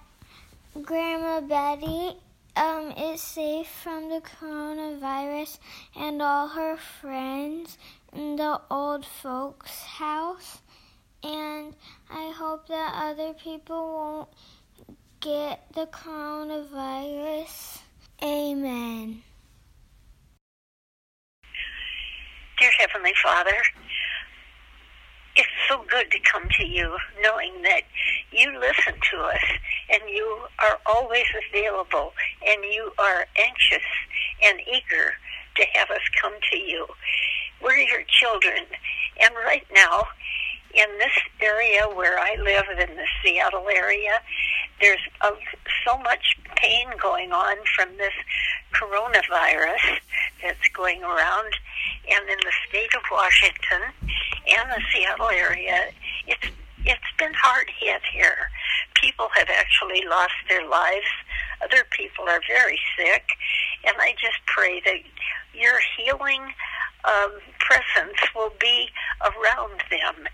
Grandma 0.81 1.43
Betty 1.43 2.17
um, 2.57 2.91
is 2.93 3.21
safe 3.21 3.69
from 3.69 4.09
the 4.09 4.23
coronavirus 4.23 5.59
and 5.95 6.23
all 6.23 6.49
her 6.49 6.79
friends 6.79 7.77
in 8.15 8.37
the 8.37 8.59
old 8.71 9.05
folks' 9.05 9.83
house. 9.83 10.63
And 11.23 11.75
I 12.11 12.33
hope 12.35 12.69
that 12.69 12.95
other 12.97 13.35
people 13.35 13.77
won't 13.77 14.97
get 15.21 15.67
the 15.75 15.85
coronavirus. 15.85 17.81
Amen. 18.23 19.23
Dear 22.63 22.71
Heavenly 22.79 23.13
Father, 23.21 23.57
it's 25.35 25.49
so 25.69 25.85
good 25.91 26.13
to 26.13 26.19
come 26.21 26.45
to 26.61 26.65
you 26.65 26.97
knowing 27.21 27.61
that 27.63 27.83
you 28.31 28.57
listen 28.57 28.95
to 29.11 29.17
us 29.19 29.43
and 29.91 30.01
you 30.09 30.43
are 30.61 30.79
always 30.87 31.25
available 31.51 32.13
and 32.47 32.63
you 32.63 32.93
are 33.01 33.27
anxious 33.37 33.83
and 34.45 34.61
eager 34.61 35.15
to 35.57 35.65
have 35.75 35.91
us 35.91 36.03
come 36.21 36.35
to 36.53 36.57
you. 36.57 36.87
We're 37.61 37.79
your 37.79 38.05
children. 38.07 38.61
And 39.21 39.35
right 39.45 39.67
now, 39.75 40.05
in 40.73 40.87
this 40.99 41.19
area 41.41 41.89
where 41.93 42.21
I 42.21 42.37
live 42.37 42.67
in 42.71 42.95
the 42.95 43.07
Seattle 43.25 43.67
area, 43.75 44.21
there's 44.81 45.03
a, 45.23 45.31
so 45.85 45.99
much 45.99 46.39
pain 46.55 46.87
going 47.01 47.33
on 47.33 47.57
from 47.75 47.89
this 47.97 48.15
coronavirus 48.73 49.99
that's 50.43 50.69
going 50.73 51.03
around. 51.03 51.55
And 52.11 52.29
in 52.29 52.39
the 52.43 52.53
state 52.69 52.95
of 52.95 53.03
Washington 53.11 53.83
and 54.51 54.71
the 54.71 54.83
Seattle 54.93 55.29
area, 55.29 55.91
it's 56.27 56.49
it's 56.85 57.13
been 57.17 57.33
hard 57.35 57.71
hit 57.79 58.03
here. 58.13 58.51
People 59.01 59.29
have 59.35 59.49
actually 59.49 60.05
lost 60.09 60.35
their 60.49 60.69
lives. 60.69 61.07
Other 61.63 61.85
people 61.91 62.25
are 62.29 62.41
very 62.49 62.79
sick, 62.99 63.25
and 63.85 63.95
I 64.01 64.13
just 64.21 64.43
pray 64.47 64.81
that 64.85 64.99
your 65.55 65.79
healing 65.97 66.43
um, 67.05 67.39
presence 67.59 68.19
will 68.35 68.53
be 68.59 68.89
around 69.23 69.83
them 69.91 70.27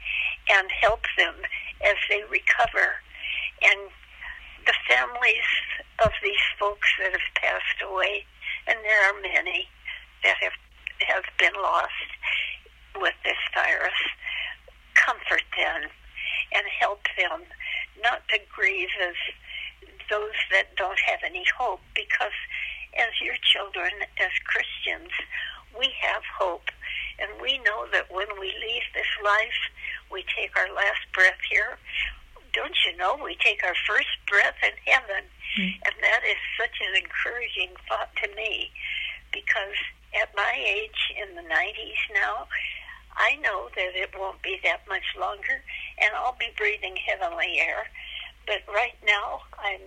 and 0.49 0.69
help 0.81 1.05
them 1.19 1.35
as 1.85 1.97
they 2.09 2.23
recover. 2.31 2.97
And 3.63 3.91
the 4.67 4.75
families 4.89 5.49
of 6.05 6.13
these 6.23 6.45
folks 6.59 6.89
that 6.99 7.13
have 7.13 7.35
passed 7.35 7.83
away, 7.85 8.25
and 8.67 8.79
there 8.83 9.03
are 9.09 9.21
many 9.21 9.69
that 10.25 10.37
have 10.41 10.53
have 11.07 11.25
been 11.39 11.55
lost 11.61 12.11
with 13.01 13.15
this 13.25 13.39
virus, 13.55 14.01
comfort 14.95 15.45
them 15.57 15.91
and 16.53 16.65
help 16.81 17.01
them 17.17 17.43
not 18.03 18.23
to 18.29 18.39
grieve 18.55 18.89
as 19.03 19.15
those 20.11 20.37
that 20.51 20.75
don't 20.77 20.99
have 21.07 21.21
any 21.25 21.45
hope 21.57 21.81
because 21.95 22.35
as 22.97 23.13
your 23.23 23.37
children, 23.53 23.93
as 24.19 24.33
Christians, 24.45 25.13
we 25.77 25.93
have 26.01 26.23
hope. 26.39 26.71
And 27.19 27.31
we 27.43 27.59
know 27.59 27.87
that 27.93 28.11
when 28.11 28.29
we 28.41 28.55
leave 28.59 28.87
this 28.95 29.13
life, 29.25 29.61
we 30.11 30.25
take 30.35 30.57
our 30.57 30.73
last 30.75 31.05
breath 31.13 31.39
here. 31.51 31.79
Don't 32.53 32.75
you 32.87 32.97
know 32.97 33.19
we 33.23 33.37
take 33.45 33.63
our 33.65 33.77
first 33.87 34.11
breath 34.27 34.57
in 34.63 34.75
heaven? 34.87 35.29
Mm. 35.59 35.75
And 35.85 35.95
that 36.01 36.23
is 36.25 36.41
such 36.57 36.75
an 36.81 36.97
encouraging 36.97 37.75
thought 37.89 38.11
to 38.23 38.29
me 38.35 38.71
because 39.33 39.77
at 40.15 40.35
my 40.37 40.55
age 40.57 41.13
in 41.17 41.37
the 41.37 41.43
90s 41.43 42.01
now, 42.15 42.49
I 43.17 43.37
know 43.37 43.69
that 43.75 43.97
it 43.97 44.15
won't 44.17 44.41
be 44.43 44.61
that 44.65 44.87
much 44.89 45.05
longer 45.19 45.63
and 46.01 46.15
I'll 46.15 46.37
be 46.39 46.49
breathing 46.57 46.97
heavenly 46.97 47.59
air. 47.59 47.89
But 48.47 48.63
right 48.73 48.97
now, 49.05 49.43
I'm 49.59 49.83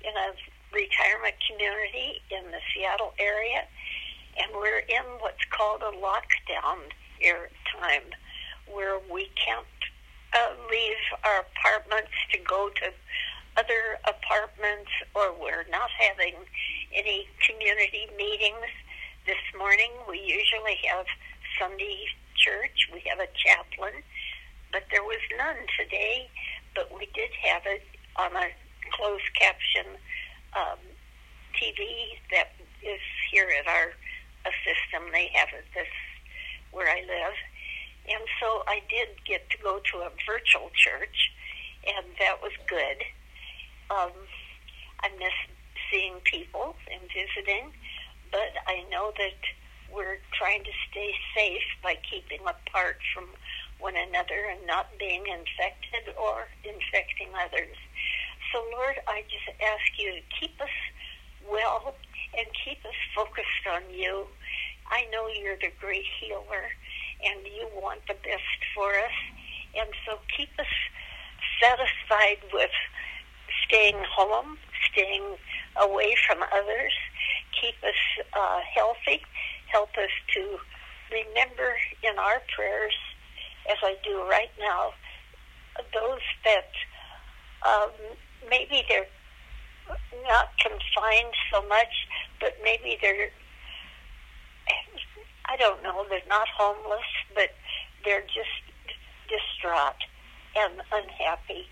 in 0.00 0.14
a 0.16 0.32
retirement 0.72 1.34
community 1.48 2.22
in 2.30 2.50
the 2.50 2.60
Seattle 2.72 3.12
area, 3.18 3.64
and 4.38 4.52
we're 4.54 4.80
in 4.80 5.04
what's 5.20 5.44
called 5.50 5.82
a 5.82 5.92
lockdown 5.96 6.78
here 7.18 7.50
time, 7.80 8.08
where 8.70 8.98
we 9.12 9.28
can't 9.34 9.66
uh, 10.32 10.54
leave 10.70 11.02
our 11.24 11.44
apartments 11.52 12.12
to 12.32 12.38
go 12.38 12.70
to 12.76 12.92
other 13.58 13.98
apartments, 14.06 14.90
or 15.14 15.34
we're 15.34 15.66
not 15.70 15.90
having 15.98 16.34
any 16.94 17.26
community 17.46 18.08
meetings. 18.16 18.70
This 19.28 19.44
morning, 19.60 19.92
we 20.08 20.16
usually 20.24 20.80
have 20.88 21.04
Sunday 21.60 22.08
church. 22.34 22.88
We 22.90 23.04
have 23.12 23.20
a 23.20 23.28
chaplain 23.36 23.92
but 24.72 24.84
there 24.90 25.02
was 25.02 25.20
none 25.36 25.56
today. 25.78 26.28
But 26.74 26.92
we 26.92 27.08
did 27.14 27.30
have 27.42 27.62
it 27.66 27.82
on 28.16 28.30
a 28.36 28.48
closed 28.92 29.28
caption 29.34 29.98
um, 30.54 30.78
TV 31.56 32.18
that 32.30 32.52
is 32.82 33.00
here 33.30 33.48
at 33.58 33.66
our 33.66 33.92
a 34.46 34.52
system. 34.62 35.10
They 35.12 35.30
have 35.34 35.48
it 35.52 35.64
this 35.74 35.88
where 36.70 36.88
I 36.88 37.00
live, 37.00 37.34
and 38.08 38.22
so 38.40 38.62
I 38.68 38.80
did 38.88 39.08
get 39.26 39.50
to 39.50 39.58
go 39.58 39.80
to 39.92 39.98
a 39.98 40.10
virtual 40.26 40.70
church, 40.76 41.32
and 41.86 42.06
that 42.20 42.40
was 42.40 42.52
good. 42.68 43.02
Um, 43.90 44.12
I 45.00 45.08
miss 45.18 45.34
seeing 45.90 46.20
people 46.24 46.76
and 46.92 47.00
visiting, 47.10 47.72
but 48.30 48.52
I 48.66 48.84
know 48.90 49.12
that 49.18 49.40
we're 49.92 50.18
trying 50.36 50.64
to 50.64 50.74
stay 50.90 51.12
safe 51.34 51.64
by 51.82 51.96
keeping 52.08 52.40
apart 52.42 52.98
from 53.14 53.24
one 53.80 53.94
another 53.96 54.50
and 54.50 54.66
not 54.66 54.86
being 54.98 55.24
infected 55.26 56.14
or 56.18 56.48
infecting 56.64 57.32
others. 57.34 57.76
So, 58.52 58.64
Lord, 58.72 58.96
I 59.06 59.22
just 59.28 59.48
ask 59.60 59.98
you 59.98 60.12
to 60.12 60.22
keep 60.40 60.60
us 60.60 60.76
well 61.48 61.94
and 62.36 62.46
keep 62.64 62.84
us 62.84 62.98
focused 63.14 63.64
on 63.70 63.82
you. 63.92 64.26
I 64.90 65.06
know 65.12 65.28
you're 65.28 65.56
the 65.60 65.72
great 65.80 66.06
healer 66.20 66.68
and 67.24 67.40
you 67.46 67.68
want 67.74 68.00
the 68.06 68.14
best 68.14 68.60
for 68.74 68.90
us. 68.90 69.18
And 69.76 69.88
so 70.06 70.18
keep 70.36 70.50
us 70.58 70.72
satisfied 71.60 72.38
with 72.52 72.70
staying 73.66 74.02
home, 74.16 74.58
staying 74.90 75.36
away 75.76 76.16
from 76.26 76.42
others, 76.42 76.92
keep 77.60 77.74
us 77.82 78.24
uh, 78.32 78.60
healthy, 78.74 79.22
help 79.66 79.90
us 79.98 80.10
to 80.34 80.58
remember 81.10 81.74
in 82.02 82.18
our 82.18 82.40
prayers, 82.54 82.94
as 83.70 83.76
I 83.82 83.96
do 84.04 84.22
right 84.28 84.50
now, 84.58 84.92
those 85.94 86.20
that 86.44 86.70
um, 87.66 87.90
maybe 88.48 88.82
they're 88.88 89.06
not 90.26 90.48
confined 90.60 91.34
so 91.52 91.66
much, 91.68 91.92
but 92.40 92.54
maybe 92.62 92.98
they're, 93.00 93.30
I 95.46 95.56
don't 95.56 95.82
know, 95.82 96.04
they're 96.08 96.20
not 96.28 96.48
homeless, 96.56 97.06
but 97.34 97.50
they're 98.04 98.22
just 98.22 98.62
distraught 99.28 100.02
and 100.56 100.80
unhappy. 100.92 101.66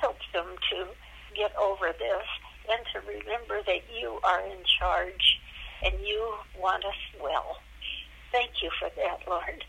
Help 0.00 0.18
them 0.32 0.46
to 0.70 0.86
get 1.34 1.54
over 1.56 1.92
this 1.98 2.26
and 2.70 2.84
to 2.92 3.00
remember 3.08 3.62
that 3.66 3.82
you 3.88 4.18
are 4.22 4.40
in 4.44 4.58
charge 4.78 5.40
and 5.84 5.94
you 6.04 6.34
want 6.58 6.84
us 6.84 7.00
well. 7.22 7.56
Thank 8.32 8.62
you 8.62 8.70
for 8.78 8.90
that, 8.96 9.20
Lord. 9.28 9.64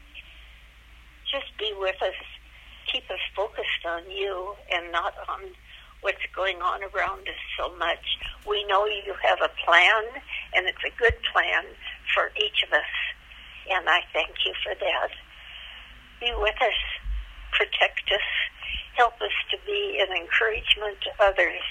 Just 1.31 1.57
be 1.57 1.73
with 1.79 2.01
us. 2.01 2.17
Keep 2.91 3.09
us 3.11 3.21
focused 3.35 3.85
on 3.85 4.09
you 4.09 4.55
and 4.73 4.91
not 4.91 5.13
on 5.29 5.53
what's 6.01 6.25
going 6.35 6.57
on 6.61 6.81
around 6.83 7.27
us 7.27 7.41
so 7.57 7.75
much. 7.77 8.17
We 8.47 8.65
know 8.65 8.85
you 8.85 9.13
have 9.21 9.39
a 9.43 9.51
plan, 9.63 10.03
and 10.55 10.65
it's 10.67 10.83
a 10.85 10.97
good 10.97 11.15
plan 11.31 11.63
for 12.13 12.31
each 12.35 12.63
of 12.65 12.73
us. 12.73 12.93
And 13.69 13.87
I 13.87 14.01
thank 14.13 14.33
you 14.45 14.53
for 14.63 14.73
that. 14.73 15.11
Be 16.19 16.33
with 16.39 16.55
us. 16.61 16.79
Protect 17.51 18.11
us. 18.11 18.29
Help 18.95 19.21
us 19.21 19.35
to 19.51 19.57
be 19.65 20.01
an 20.01 20.15
encouragement 20.15 20.97
to 21.03 21.23
others. 21.23 21.61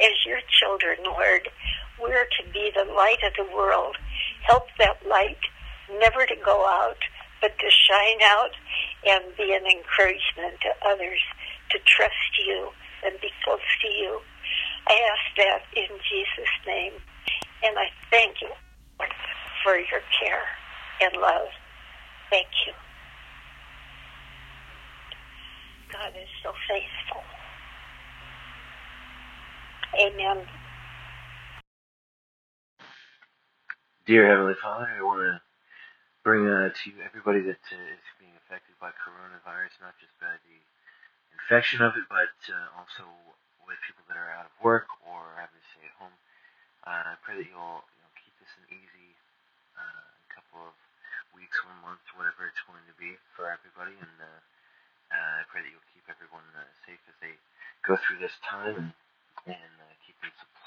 As 0.00 0.24
your 0.24 0.40
children, 0.48 0.98
Lord, 1.04 1.48
we're 2.00 2.24
to 2.24 2.52
be 2.52 2.70
the 2.74 2.90
light 2.92 3.22
of 3.26 3.34
the 3.36 3.52
world. 3.54 3.96
Help 4.42 4.64
that 4.78 5.06
light 5.06 5.38
never 6.00 6.26
to 6.26 6.36
go 6.44 6.66
out, 6.66 6.98
but 7.40 7.58
to 7.58 7.70
shine 7.70 8.22
out 8.22 8.52
and 9.06 9.24
be 9.36 9.52
an 9.52 9.66
encouragement 9.66 10.60
to 10.62 10.88
others 10.88 11.20
to 11.70 11.78
trust 11.84 12.32
you 12.46 12.68
and 13.04 13.20
be 13.20 13.30
close 13.44 13.60
to 13.82 13.88
you. 13.88 14.20
I 14.88 14.94
ask 14.94 15.36
that 15.36 15.62
in 15.76 15.88
Jesus' 16.08 16.54
name, 16.66 16.92
and 17.62 17.76
I 17.78 17.86
thank 18.10 18.40
you 18.40 18.50
for 19.62 19.76
your 19.76 20.02
care 20.20 20.42
and 21.00 21.20
love. 21.20 21.48
Thank 22.30 22.48
you. 22.66 22.72
God 25.92 26.12
is 26.16 26.28
so 26.42 26.52
faithful. 26.68 27.22
Amen. 29.98 30.46
Dear 34.06 34.26
Heavenly 34.26 34.58
Father, 34.58 34.90
I 34.90 35.02
want 35.06 35.22
to 35.22 35.38
bring 36.26 36.48
uh, 36.48 36.70
to 36.72 36.82
you 36.90 36.98
everybody 37.04 37.40
that 37.46 37.62
uh, 37.70 37.94
is 37.96 38.06
being 38.18 38.34
affected 38.46 38.74
by 38.80 38.90
coronavirus, 38.98 39.78
not 39.84 39.94
just 40.02 40.14
by 40.18 40.32
the 40.48 40.58
infection 41.36 41.82
of 41.82 41.94
it, 41.98 42.06
but 42.10 42.34
uh, 42.50 42.68
also 42.80 43.06
with 43.68 43.78
people 43.86 44.04
that 44.08 44.18
are 44.18 44.32
out 44.34 44.48
of 44.50 44.54
work 44.64 44.88
or 45.08 45.36
having 45.40 45.56
to 45.58 45.68
stay 45.74 45.86
at 45.86 45.96
home. 46.00 46.16
Uh, 46.86 47.14
I 47.14 47.16
pray 47.22 47.38
that 47.40 47.48
you'll 47.48 47.82
you 47.84 48.00
know, 48.02 48.12
keep 48.18 48.34
this 48.42 48.52
an 48.62 48.66
easy 48.72 49.10
uh, 49.78 50.04
couple 50.32 50.68
of 50.70 50.74
weeks 51.34 51.58
one 51.66 51.78
month, 51.84 52.02
whatever 52.18 52.48
it's 52.48 52.62
going 52.66 52.84
to 52.88 52.96
be 52.98 53.18
for 53.34 53.50
everybody, 53.50 53.96
and 53.98 54.16
uh, 54.18 54.40
I 55.12 55.44
pray 55.50 55.62
that 55.64 55.70
you'll 55.72 55.90
keep 55.94 56.06
everyone 56.08 56.44
safe 56.86 57.00
as 57.10 57.16
they 57.22 57.34
go 57.86 57.98
through 58.00 58.22
this 58.22 58.36
time 58.42 58.76
and, 58.78 58.92
and 59.54 59.76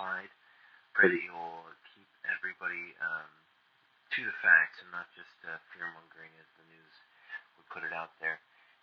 supplied. 0.06 0.30
Pray 0.94 1.10
that 1.10 1.22
you'll 1.26 1.66
keep 1.98 2.08
everybody 2.30 2.94
um, 3.02 3.26
to 4.14 4.22
the 4.22 4.36
facts 4.46 4.78
and 4.86 4.92
not 4.94 5.10
just 5.18 5.34
uh, 5.44 5.58
fear 5.74 5.90
mongering 5.98 6.30
as 6.38 6.46
the 6.62 6.66
news 6.70 6.94
would 7.58 7.68
put 7.74 7.82
it 7.82 7.94
out 7.94 8.14
there. 8.22 8.38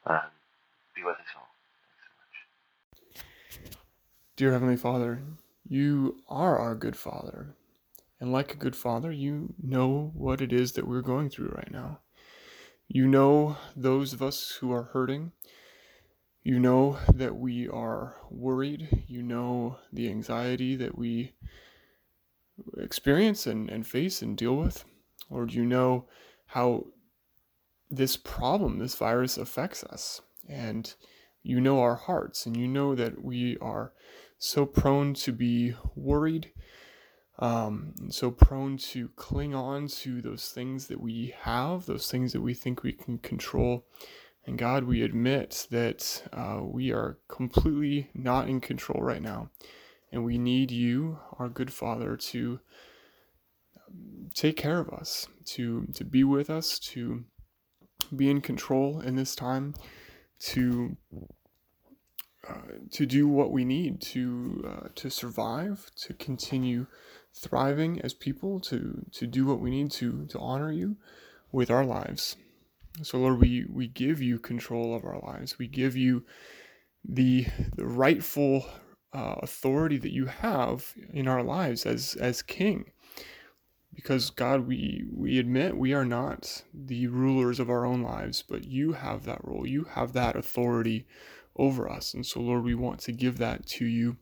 Um, 0.05 0.35
be 0.95 1.07
with 1.07 1.17
us 1.17 1.31
all. 1.39 1.47
Thanks 1.95 2.11
so 2.11 2.13
much. 2.19 3.25
Dear 4.37 4.53
Heavenly 4.53 4.77
Father, 4.77 5.23
you 5.69 6.19
are 6.29 6.59
our 6.59 6.75
good 6.75 6.97
Father. 6.97 7.55
And 8.21 8.33
like 8.33 8.53
a 8.53 8.57
good 8.57 8.77
father, 8.77 9.11
you 9.11 9.53
know 9.61 10.13
what 10.15 10.41
it 10.41 10.53
is 10.53 10.73
that 10.73 10.87
we're 10.87 11.03
going 11.03 11.29
through 11.29 11.49
right 11.49 11.73
now. 11.73 11.99
You 12.87 13.09
know 13.09 13.57
those 13.75 14.13
of 14.13 14.23
us 14.23 14.59
who 14.61 14.71
are 14.71 14.91
hurting. 14.93 15.33
You 16.45 16.59
know 16.59 16.99
that 17.15 17.37
we 17.37 17.69
are 17.69 18.17
worried. 18.31 19.05
You 19.07 19.23
know 19.23 19.79
the 19.93 20.09
anxiety 20.09 20.75
that 20.77 20.99
we 20.99 21.35
experience 22.79 23.47
and, 23.47 23.71
and 23.71 23.87
face 23.87 24.23
and 24.23 24.37
deal 24.37 24.57
with. 24.57 24.85
Lord, 25.31 25.53
you 25.53 25.65
know 25.65 26.07
how 26.47 26.87
this 27.91 28.17
problem, 28.17 28.79
this 28.79 28.95
virus 28.95 29.39
affects 29.39 29.85
us. 29.85 30.21
And 30.49 30.93
you 31.43 31.61
know 31.61 31.81
our 31.81 31.95
hearts, 31.95 32.47
and 32.47 32.57
you 32.57 32.67
know 32.67 32.95
that 32.95 33.23
we 33.23 33.57
are 33.59 33.93
so 34.39 34.67
prone 34.67 35.15
to 35.15 35.33
be 35.33 35.75
worried, 35.95 36.51
um, 37.39 37.95
so 38.11 38.31
prone 38.31 38.77
to 38.77 39.09
cling 39.17 39.55
on 39.55 39.89
to 39.89 40.21
those 40.23 40.51
things 40.51 40.87
that 40.89 41.01
we 41.01 41.35
have, 41.41 41.87
those 41.87 42.11
things 42.11 42.33
that 42.33 42.41
we 42.41 42.55
think 42.55 42.83
we 42.83 42.93
can 42.93 43.19
control. 43.19 43.87
And 44.47 44.59
God, 44.59 44.85
we 44.85 45.03
admit 45.03 45.69
that 45.71 46.23
uh, 46.33 46.61
we 46.63 46.91
are 46.91 47.19
completely 47.29 48.11
not 48.15 48.49
in 48.49 48.61
control 48.61 49.03
right 49.03 49.23
now. 49.23 49.51
And 50.11 50.25
we 50.25 50.37
need 50.37 50.71
you, 50.71 51.19
our 51.39 51.49
good 51.49 51.73
Father, 51.73 52.17
to 52.17 52.61
take 54.35 54.57
care 54.57 54.81
of 54.81 54.91
us, 54.91 55.27
to, 55.47 55.87
to 55.95 56.05
be 56.05 56.25
with 56.25 56.51
us, 56.51 56.79
to 56.81 57.25
be 58.15 58.31
in 58.31 58.41
control 58.41 59.01
in 59.01 59.17
this 59.17 59.35
time, 59.35 59.75
to 60.41 60.97
uh, 62.49 62.55
to 62.91 63.07
do 63.07 63.29
what 63.29 63.53
we 63.53 63.65
need 63.65 64.01
to 64.01 64.65
uh, 64.67 64.89
to 64.97 65.09
survive, 65.09 65.89
to 65.95 66.13
continue 66.13 66.87
thriving 67.33 68.01
as 68.01 68.13
people, 68.13 68.59
to 68.59 69.07
to 69.13 69.27
do 69.29 69.47
what 69.47 69.61
we 69.61 69.71
need 69.71 69.93
to 69.93 70.27
to 70.27 70.39
honor 70.41 70.73
you 70.73 70.97
with 71.53 71.71
our 71.71 71.85
lives. 71.85 72.37
So 73.01 73.19
Lord, 73.19 73.41
we 73.41 73.65
we 73.69 73.89
give 73.89 74.21
you 74.21 74.39
control 74.39 74.95
of 74.95 75.05
our 75.05 75.19
lives. 75.21 75.59
We 75.59 75.67
give 75.67 75.97
you 75.97 76.25
the 77.05 77.47
the 77.75 77.87
rightful 77.87 78.67
uh, 79.13 79.37
authority 79.43 79.99
that 79.99 80.13
you 80.13 80.27
have 80.27 80.93
in 81.13 81.27
our 81.29 81.43
lives 81.43 81.87
as 81.87 82.15
as 82.17 82.43
King. 82.43 82.91
Because 83.95 84.31
God, 84.31 84.67
we 84.67 85.05
we 85.13 85.39
admit 85.39 85.77
we 85.77 85.93
are 85.93 86.05
not 86.05 86.65
the 86.73 87.07
rulers 87.09 87.61
of 87.61 87.71
our 87.71 87.85
own 87.85 88.03
lives, 88.03 88.43
but 88.43 88.65
you 88.65 88.93
have 88.93 89.25
that 89.25 89.45
role. 89.45 89.67
You 89.67 89.85
have 89.85 90.13
that 90.15 90.37
authority 90.37 91.07
over 91.57 91.91
us. 91.91 92.15
And 92.15 92.25
so, 92.25 92.41
Lord, 92.41 92.65
we 92.65 92.75
want 92.75 93.01
to 93.01 93.13
give 93.13 93.39
that 93.39 93.67
to 93.67 93.85
you 93.85 94.17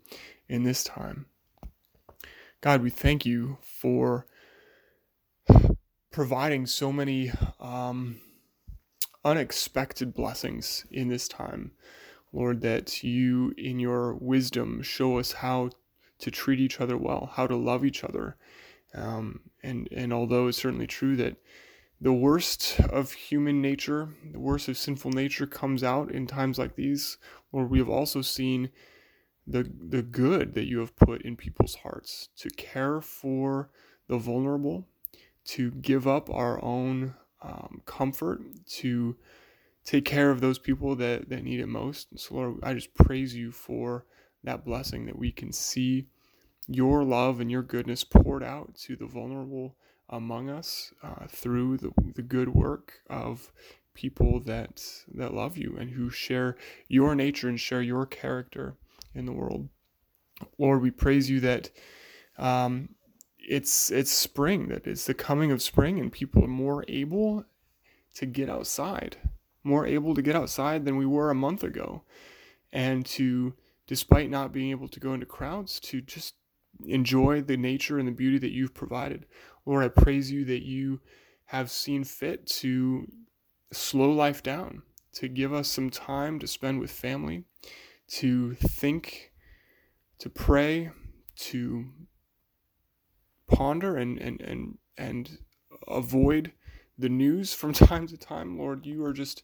in 0.48 0.64
this 0.64 0.83
time. 0.83 1.26
God, 2.61 2.83
we 2.83 2.90
thank 2.90 3.24
you 3.24 3.59
for 3.62 4.26
providing 6.11 6.66
so 6.66 6.92
many 6.92 7.30
um, 7.61 8.20
unexpected 9.24 10.14
blessings 10.14 10.87
in 10.90 11.09
this 11.09 11.28
time. 11.28 11.72
Lord, 12.33 12.61
that 12.61 13.02
you, 13.02 13.52
in 13.59 13.80
your 13.80 14.14
wisdom, 14.14 14.83
show 14.83 15.18
us 15.18 15.33
how 15.33 15.70
to 16.20 16.30
treat 16.30 16.61
each 16.61 16.80
other 16.80 16.96
well, 16.96 17.30
how 17.35 17.46
to 17.46 17.56
love 17.56 17.85
each 17.85 18.04
other. 18.04 18.37
Um, 18.94 19.40
and, 19.62 19.88
and 19.90 20.12
although 20.12 20.48
it's 20.48 20.59
certainly 20.59 20.87
true 20.87 21.16
that 21.16 21.37
the 22.00 22.12
worst 22.12 22.80
of 22.80 23.12
human 23.12 23.61
nature, 23.61 24.09
the 24.33 24.38
worst 24.38 24.68
of 24.68 24.78
sinful 24.78 25.11
nature 25.11 25.46
comes 25.46 25.83
out 25.85 26.11
in 26.11 26.26
times 26.26 26.59
like 26.59 26.76
these. 26.76 27.18
Lord, 27.52 27.70
we 27.70 27.78
have 27.78 27.90
also 27.90 28.22
seen 28.22 28.70
the, 29.46 29.70
the 29.88 30.02
good 30.02 30.54
that 30.54 30.66
you 30.66 30.78
have 30.78 30.96
put 30.96 31.22
in 31.22 31.37
people's 31.37 31.76
hearts 31.76 32.28
to 32.37 32.48
care 32.50 33.00
for 33.00 33.70
the 34.09 34.18
vulnerable, 34.18 34.87
to 35.44 35.70
give 35.72 36.06
up 36.06 36.30
our 36.30 36.62
own 36.64 37.14
um, 37.42 37.83
comfort, 37.87 38.42
to 38.66 39.16
take 39.85 40.05
care 40.05 40.31
of 40.31 40.40
those 40.40 40.59
people 40.59 40.94
that, 40.96 41.29
that 41.29 41.44
need 41.44 41.61
it 41.61 41.66
most. 41.66 42.11
And 42.11 42.20
So, 42.20 42.35
Lord, 42.35 42.55
I 42.62 42.74
just 42.74 42.94
praise 42.94 43.35
you 43.35 43.50
for 43.50 44.05
that 44.44 44.64
blessing 44.64 45.07
that 45.07 45.18
we 45.18 45.33
can 45.33 45.53
see 45.53 46.07
your 46.66 47.03
love 47.05 47.40
and 47.40 47.50
your 47.50 47.62
goodness 47.62 48.05
poured 48.05 48.42
out 48.44 48.74
to 48.74 48.96
the 48.96 49.07
vulnerable 49.07 49.76
among 50.09 50.50
us 50.50 50.92
uh, 51.03 51.26
through 51.29 51.79
the, 51.79 51.92
the 52.14 52.22
good 52.22 52.50
work 52.50 53.00
of 53.09 53.53
people 53.94 54.40
that 54.40 54.83
that 55.12 55.35
love 55.35 55.57
you 55.57 55.76
and 55.79 55.90
who 55.90 56.09
share 56.11 56.57
your 56.88 57.14
nature 57.14 57.48
and 57.48 57.61
share 57.61 57.83
your 57.83 58.07
character 58.07 58.76
in 59.14 59.26
the 59.26 59.33
world. 59.33 59.68
Lord, 60.59 60.81
we 60.81 60.90
praise 60.90 61.29
you 61.29 61.40
that 61.40 61.70
um, 62.38 62.90
it's 63.48 63.90
it's 63.90 64.11
spring, 64.11 64.68
that 64.68 64.87
it's 64.87 65.07
the 65.07 65.14
coming 65.14 65.50
of 65.53 65.62
spring, 65.62 65.98
and 65.98 66.12
people 66.12 66.44
are 66.44 66.48
more 66.48 66.85
able 66.88 67.44
to 68.14 68.26
get 68.26 68.48
outside, 68.48 69.16
more 69.62 69.87
able 69.87 70.14
to 70.14 70.22
get 70.22 70.37
outside 70.37 70.85
than 70.85 70.96
we 70.96 71.07
were 71.07 71.31
a 71.31 71.35
month 71.35 71.62
ago, 71.62 72.03
and 72.72 73.05
to 73.07 73.55
despite 73.87 74.31
not 74.31 74.53
being 74.53 74.70
able 74.70 74.88
to 74.88 75.00
go 75.00 75.14
into 75.14 75.26
crowds, 75.26 75.81
to 75.81 76.00
just 76.00 76.35
enjoy 76.87 77.42
the 77.42 77.57
nature 77.57 77.98
and 77.98 78.07
the 78.07 78.12
beauty 78.12 78.38
that 78.38 78.53
you've 78.53 78.74
provided. 78.74 79.26
Lord, 79.66 79.85
I 79.85 79.88
praise 79.88 80.31
you 80.31 80.44
that 80.44 80.62
you 80.64 81.00
have 81.46 81.70
seen 81.70 82.05
fit 82.05 82.46
to 82.46 83.09
slow 83.72 84.12
life 84.12 84.42
down, 84.42 84.83
to 85.14 85.29
give 85.29 85.53
us 85.53 85.68
some 85.68 85.90
time 85.90 86.38
to 86.38 86.46
spend 86.46 86.81
with 86.81 86.90
family, 86.90 87.44
to 88.09 88.55
think, 88.55 89.33
to 90.18 90.31
pray, 90.31 90.90
to 91.37 91.87
ponder 93.51 93.97
and 93.97 94.19
and 94.19 94.41
and 94.41 94.79
and 94.97 95.39
avoid 95.89 96.53
the 96.99 97.09
news 97.09 97.53
from 97.55 97.73
time 97.75 98.07
to 98.07 98.17
time. 98.17 98.59
Lord, 98.59 98.87
you 98.87 99.05
are 99.05 99.13
just 99.13 99.43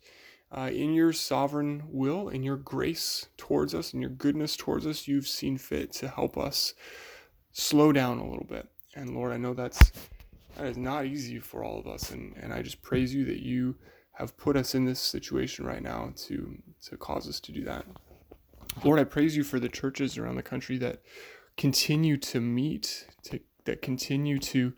uh, 0.52 0.70
in 0.72 0.94
your 0.94 1.12
sovereign 1.12 1.82
will, 1.88 2.28
in 2.28 2.42
your 2.42 2.56
grace 2.56 3.26
towards 3.36 3.74
us, 3.74 3.92
and 3.92 4.00
your 4.00 4.10
goodness 4.10 4.56
towards 4.56 4.86
us, 4.86 5.08
you've 5.08 5.26
seen 5.26 5.58
fit 5.58 5.92
to 5.92 6.08
help 6.08 6.38
us 6.38 6.74
slow 7.52 7.92
down 7.92 8.18
a 8.18 8.28
little 8.28 8.46
bit. 8.48 8.68
And 8.94 9.14
Lord, 9.14 9.32
I 9.32 9.36
know 9.36 9.54
that's 9.54 9.92
that 10.56 10.66
is 10.66 10.76
not 10.76 11.06
easy 11.06 11.38
for 11.38 11.64
all 11.64 11.78
of 11.78 11.86
us, 11.86 12.10
and 12.10 12.34
and 12.36 12.52
I 12.52 12.62
just 12.62 12.82
praise 12.82 13.14
you 13.14 13.24
that 13.26 13.40
you 13.40 13.76
have 14.12 14.36
put 14.38 14.56
us 14.56 14.74
in 14.74 14.84
this 14.84 15.00
situation 15.00 15.66
right 15.66 15.82
now 15.82 16.12
to 16.16 16.56
to 16.88 16.96
cause 16.96 17.28
us 17.28 17.40
to 17.40 17.52
do 17.52 17.64
that. 17.64 17.84
Lord, 18.84 18.98
I 18.98 19.04
praise 19.04 19.36
you 19.36 19.44
for 19.44 19.58
the 19.58 19.68
churches 19.68 20.18
around 20.18 20.36
the 20.36 20.42
country 20.42 20.78
that 20.78 21.02
continue 21.56 22.16
to 22.18 22.40
meet, 22.40 23.06
to 23.24 23.40
that 23.66 23.82
continue 23.82 24.38
to 24.38 24.72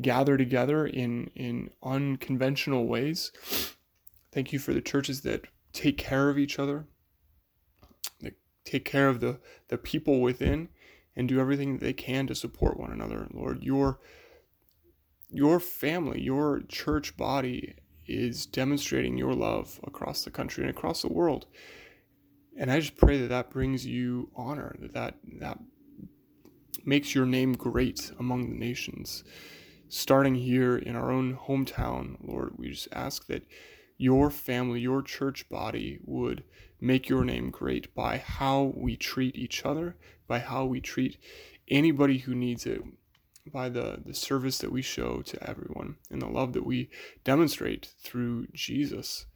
gather 0.00 0.36
together 0.36 0.86
in 0.86 1.30
in 1.34 1.70
unconventional 1.82 2.86
ways. 2.86 3.32
Thank 4.32 4.52
you 4.52 4.58
for 4.58 4.72
the 4.72 4.80
churches 4.80 5.22
that 5.22 5.46
take 5.72 5.98
care 5.98 6.28
of 6.28 6.38
each 6.38 6.58
other, 6.58 6.86
that 8.20 8.34
take 8.64 8.84
care 8.84 9.08
of 9.08 9.20
the 9.20 9.38
the 9.68 9.78
people 9.78 10.20
within, 10.20 10.68
and 11.14 11.28
do 11.28 11.40
everything 11.40 11.78
they 11.78 11.92
can 11.92 12.26
to 12.26 12.34
support 12.34 12.78
one 12.78 12.92
another. 12.92 13.28
Lord, 13.32 13.62
your 13.62 14.00
your 15.30 15.60
family, 15.60 16.22
your 16.22 16.62
church 16.68 17.16
body 17.16 17.74
is 18.06 18.46
demonstrating 18.46 19.18
your 19.18 19.34
love 19.34 19.78
across 19.84 20.24
the 20.24 20.30
country 20.30 20.64
and 20.64 20.70
across 20.70 21.02
the 21.02 21.12
world. 21.12 21.46
And 22.56 22.72
I 22.72 22.80
just 22.80 22.96
pray 22.96 23.20
that 23.20 23.28
that 23.28 23.50
brings 23.50 23.86
you 23.86 24.30
honor, 24.34 24.74
that 24.80 24.94
that, 24.94 25.14
that 25.40 25.58
makes 26.86 27.14
your 27.14 27.26
name 27.26 27.54
great 27.54 28.12
among 28.18 28.48
the 28.48 28.56
nations. 28.56 29.24
Starting 29.88 30.34
here 30.34 30.76
in 30.76 30.94
our 30.94 31.10
own 31.10 31.36
hometown, 31.36 32.16
Lord, 32.20 32.54
we 32.56 32.70
just 32.70 32.88
ask 32.92 33.26
that 33.26 33.46
your 33.96 34.30
family, 34.30 34.80
your 34.80 35.02
church 35.02 35.48
body 35.48 35.98
would 36.04 36.44
make 36.80 37.08
your 37.08 37.24
name 37.24 37.50
great 37.50 37.94
by 37.94 38.18
how 38.18 38.72
we 38.76 38.96
treat 38.96 39.34
each 39.34 39.64
other, 39.64 39.96
by 40.26 40.38
how 40.38 40.64
we 40.64 40.80
treat 40.80 41.18
anybody 41.68 42.18
who 42.18 42.34
needs 42.34 42.66
it, 42.66 42.82
by 43.52 43.68
the, 43.68 44.00
the 44.04 44.14
service 44.14 44.58
that 44.58 44.72
we 44.72 44.82
show 44.82 45.22
to 45.22 45.48
everyone 45.48 45.96
and 46.10 46.22
the 46.22 46.26
love 46.26 46.52
that 46.52 46.66
we 46.66 46.90
demonstrate 47.24 47.86
through 48.02 48.46
Jesus. 48.52 49.26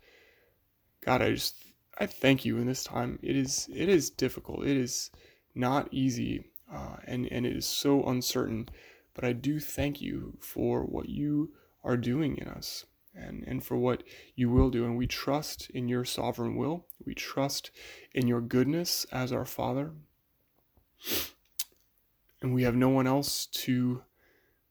God, 1.05 1.23
I 1.23 1.33
just 1.33 1.65
I 1.99 2.07
thank 2.07 2.45
you 2.45 2.59
in 2.59 2.67
this 2.67 2.85
time. 2.85 3.19
It 3.23 3.37
is 3.37 3.69
it 3.75 3.89
is 3.89 4.11
difficult. 4.11 4.67
It 4.67 4.77
is 4.77 5.11
not 5.55 5.89
easy, 5.93 6.45
uh, 6.73 6.97
and 7.07 7.27
and 7.31 7.47
it 7.47 7.57
is 7.57 7.67
so 7.67 8.03
uncertain. 8.05 8.69
But 9.15 9.25
I 9.25 9.33
do 9.33 9.61
thank 9.61 10.01
you 10.01 10.39
for 10.41 10.83
what 10.83 11.09
you 11.09 11.53
are 11.85 11.97
doing 11.97 12.39
in 12.39 12.49
us, 12.49 12.87
and 13.15 13.45
and 13.47 13.65
for 13.65 13.77
what 13.77 14.03
you 14.35 14.51
will 14.51 14.71
do. 14.71 14.85
And 14.85 14.97
we 14.97 15.07
trust 15.07 15.71
in 15.71 15.89
your 15.89 16.05
sovereign 16.05 16.57
will. 16.57 16.87
We 17.05 17.15
trust 17.15 17.71
in 18.15 18.27
your 18.27 18.41
goodness 18.41 19.05
as 19.13 19.33
our 19.33 19.45
Father, 19.45 19.93
and 22.41 22.55
we 22.55 22.63
have 22.63 22.77
no 22.77 22.89
one 22.89 23.07
else 23.07 23.47
to 23.47 24.03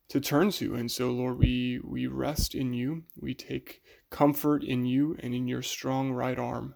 to 0.08 0.20
turn 0.20 0.50
to. 0.50 0.74
And 0.74 0.90
so, 0.90 1.10
Lord, 1.10 1.38
we 1.38 1.80
we 1.84 2.06
rest 2.06 2.54
in 2.54 2.74
you. 2.74 3.04
We 3.16 3.34
take 3.34 3.82
comfort 4.10 4.62
in 4.62 4.84
you 4.84 5.16
and 5.20 5.34
in 5.34 5.48
your 5.48 5.62
strong 5.62 6.12
right 6.12 6.38
arm. 6.38 6.74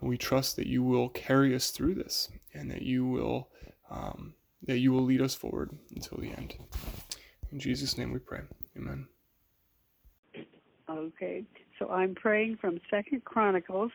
And 0.00 0.10
we 0.10 0.18
trust 0.18 0.56
that 0.56 0.66
you 0.66 0.82
will 0.82 1.08
carry 1.08 1.54
us 1.54 1.70
through 1.70 1.94
this 1.94 2.28
and 2.52 2.70
that 2.70 2.82
you 2.82 3.06
will 3.06 3.48
um, 3.92 4.34
that 4.66 4.78
you 4.78 4.90
will 4.92 5.04
lead 5.04 5.20
us 5.20 5.34
forward 5.34 5.70
until 5.94 6.18
the 6.18 6.30
end. 6.30 6.54
In 7.52 7.60
Jesus' 7.60 7.98
name 7.98 8.12
we 8.12 8.18
pray. 8.18 8.40
Amen. 8.76 9.06
Okay. 10.88 11.44
So 11.78 11.90
I'm 11.90 12.14
praying 12.14 12.58
from 12.60 12.80
Second 12.90 13.24
Chronicles 13.24 13.92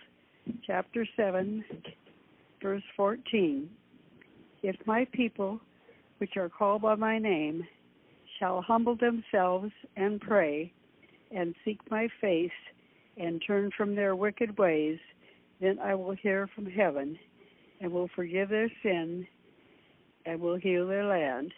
chapter 0.65 1.05
seven, 1.15 1.63
verse 2.61 2.83
fourteen. 2.95 3.69
If 4.61 4.75
my 4.85 5.05
people 5.11 5.59
which 6.19 6.37
are 6.37 6.49
called 6.49 6.81
by 6.81 6.95
my 6.95 7.17
name 7.17 7.65
shall 8.39 8.61
humble 8.61 8.95
themselves 8.95 9.71
and 9.95 10.19
pray 10.19 10.71
and 11.31 11.55
seek 11.63 11.79
my 11.89 12.07
face 12.21 12.51
and 13.17 13.41
turn 13.45 13.71
from 13.75 13.95
their 13.95 14.15
wicked 14.15 14.57
ways, 14.57 14.99
then 15.59 15.79
I 15.79 15.95
will 15.95 16.13
hear 16.13 16.47
from 16.53 16.65
heaven 16.65 17.17
and 17.81 17.91
will 17.91 18.09
forgive 18.15 18.49
their 18.49 18.69
sin 18.83 19.27
and 20.27 20.39
will 20.39 20.57
heal 20.57 20.85
their 20.85 21.05
land. 21.05 21.53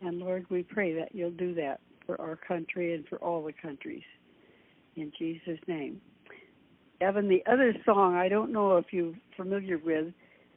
And 0.00 0.18
Lord, 0.18 0.46
we 0.48 0.62
pray 0.62 0.94
that 0.94 1.14
you'll 1.14 1.30
do 1.32 1.54
that 1.54 1.80
for 2.06 2.20
our 2.20 2.36
country 2.36 2.94
and 2.94 3.06
for 3.08 3.16
all 3.18 3.44
the 3.44 3.52
countries. 3.52 4.04
In 4.94 5.12
Jesus' 5.18 5.58
name. 5.66 6.00
Evan, 7.00 7.28
the 7.28 7.42
other 7.50 7.74
song, 7.84 8.14
I 8.14 8.28
don't 8.28 8.52
know 8.52 8.76
if 8.76 8.86
you're 8.90 9.12
familiar 9.36 9.78
with, 9.78 10.06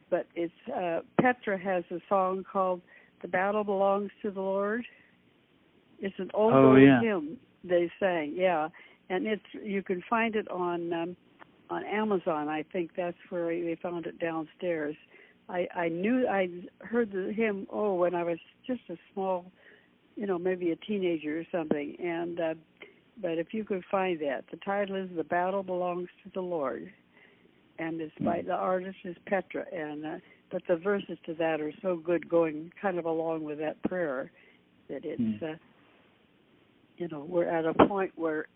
but 0.08 0.26
it's 0.34 0.52
uh, 0.74 1.00
Petra 1.20 1.58
has 1.58 1.84
a 1.90 2.00
song 2.08 2.44
called 2.50 2.80
"The 3.20 3.28
Battle 3.28 3.64
Belongs 3.64 4.10
to 4.22 4.30
the 4.30 4.40
Lord." 4.40 4.84
It's 5.98 6.18
an 6.18 6.30
old, 6.32 6.54
oh, 6.54 6.70
old 6.70 6.80
yeah. 6.80 7.00
hymn 7.02 7.36
they 7.62 7.90
sang, 8.00 8.32
yeah, 8.34 8.68
and 9.10 9.26
it's 9.26 9.42
you 9.62 9.82
can 9.82 10.02
find 10.08 10.34
it 10.34 10.50
on 10.50 10.92
um, 10.94 11.16
on 11.68 11.84
Amazon. 11.84 12.48
I 12.48 12.64
think 12.72 12.92
that's 12.96 13.18
where 13.28 13.48
they 13.48 13.76
found 13.82 14.06
it 14.06 14.18
downstairs. 14.18 14.96
I 15.50 15.68
I 15.74 15.88
knew 15.88 16.26
I 16.28 16.48
heard 16.80 17.12
the 17.12 17.32
hymn 17.34 17.66
oh 17.70 17.94
when 17.94 18.14
I 18.14 18.22
was 18.22 18.38
just 18.66 18.82
a 18.88 18.96
small, 19.12 19.50
you 20.16 20.26
know, 20.26 20.38
maybe 20.38 20.70
a 20.70 20.76
teenager 20.76 21.40
or 21.40 21.44
something. 21.52 21.96
And 22.00 22.40
uh, 22.40 22.54
but 23.20 23.32
if 23.32 23.52
you 23.52 23.64
could 23.64 23.82
find 23.90 24.18
that, 24.20 24.44
the 24.50 24.56
title 24.58 24.96
is 24.96 25.08
"The 25.16 25.24
Battle 25.24 25.62
Belongs 25.62 26.08
to 26.24 26.30
the 26.32 26.40
Lord," 26.40 26.90
and 27.78 28.00
it's 28.00 28.14
by 28.20 28.42
the 28.42 28.54
artist 28.54 28.98
is 29.04 29.16
Petra. 29.26 29.64
And 29.72 30.06
uh, 30.06 30.16
but 30.50 30.62
the 30.68 30.76
verses 30.76 31.18
to 31.26 31.34
that 31.34 31.60
are 31.60 31.72
so 31.82 31.96
good, 31.96 32.28
going 32.28 32.72
kind 32.80 32.98
of 32.98 33.04
along 33.04 33.44
with 33.44 33.58
that 33.58 33.82
prayer, 33.82 34.30
that 34.88 35.04
it's. 35.04 35.20
Mm. 35.20 35.54
Uh, 35.54 35.56
you 37.00 37.08
know, 37.08 37.24
we're 37.26 37.48
at 37.48 37.64
a 37.64 37.72
point 37.88 38.12
where 38.14 38.46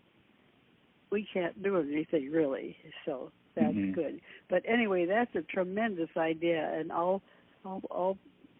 we 1.11 1.27
can't 1.33 1.61
do 1.63 1.77
anything 1.77 2.31
really. 2.31 2.77
So 3.05 3.31
that's 3.55 3.73
Mhm. 3.73 3.93
good. 3.93 4.21
But 4.49 4.63
anyway, 4.65 5.05
that's 5.05 5.33
a 5.35 5.41
tremendous 5.41 6.09
idea, 6.17 6.71
and 6.73 6.91
I'll 6.91 7.21
I'll, 7.65 7.81
I'll 7.89 8.17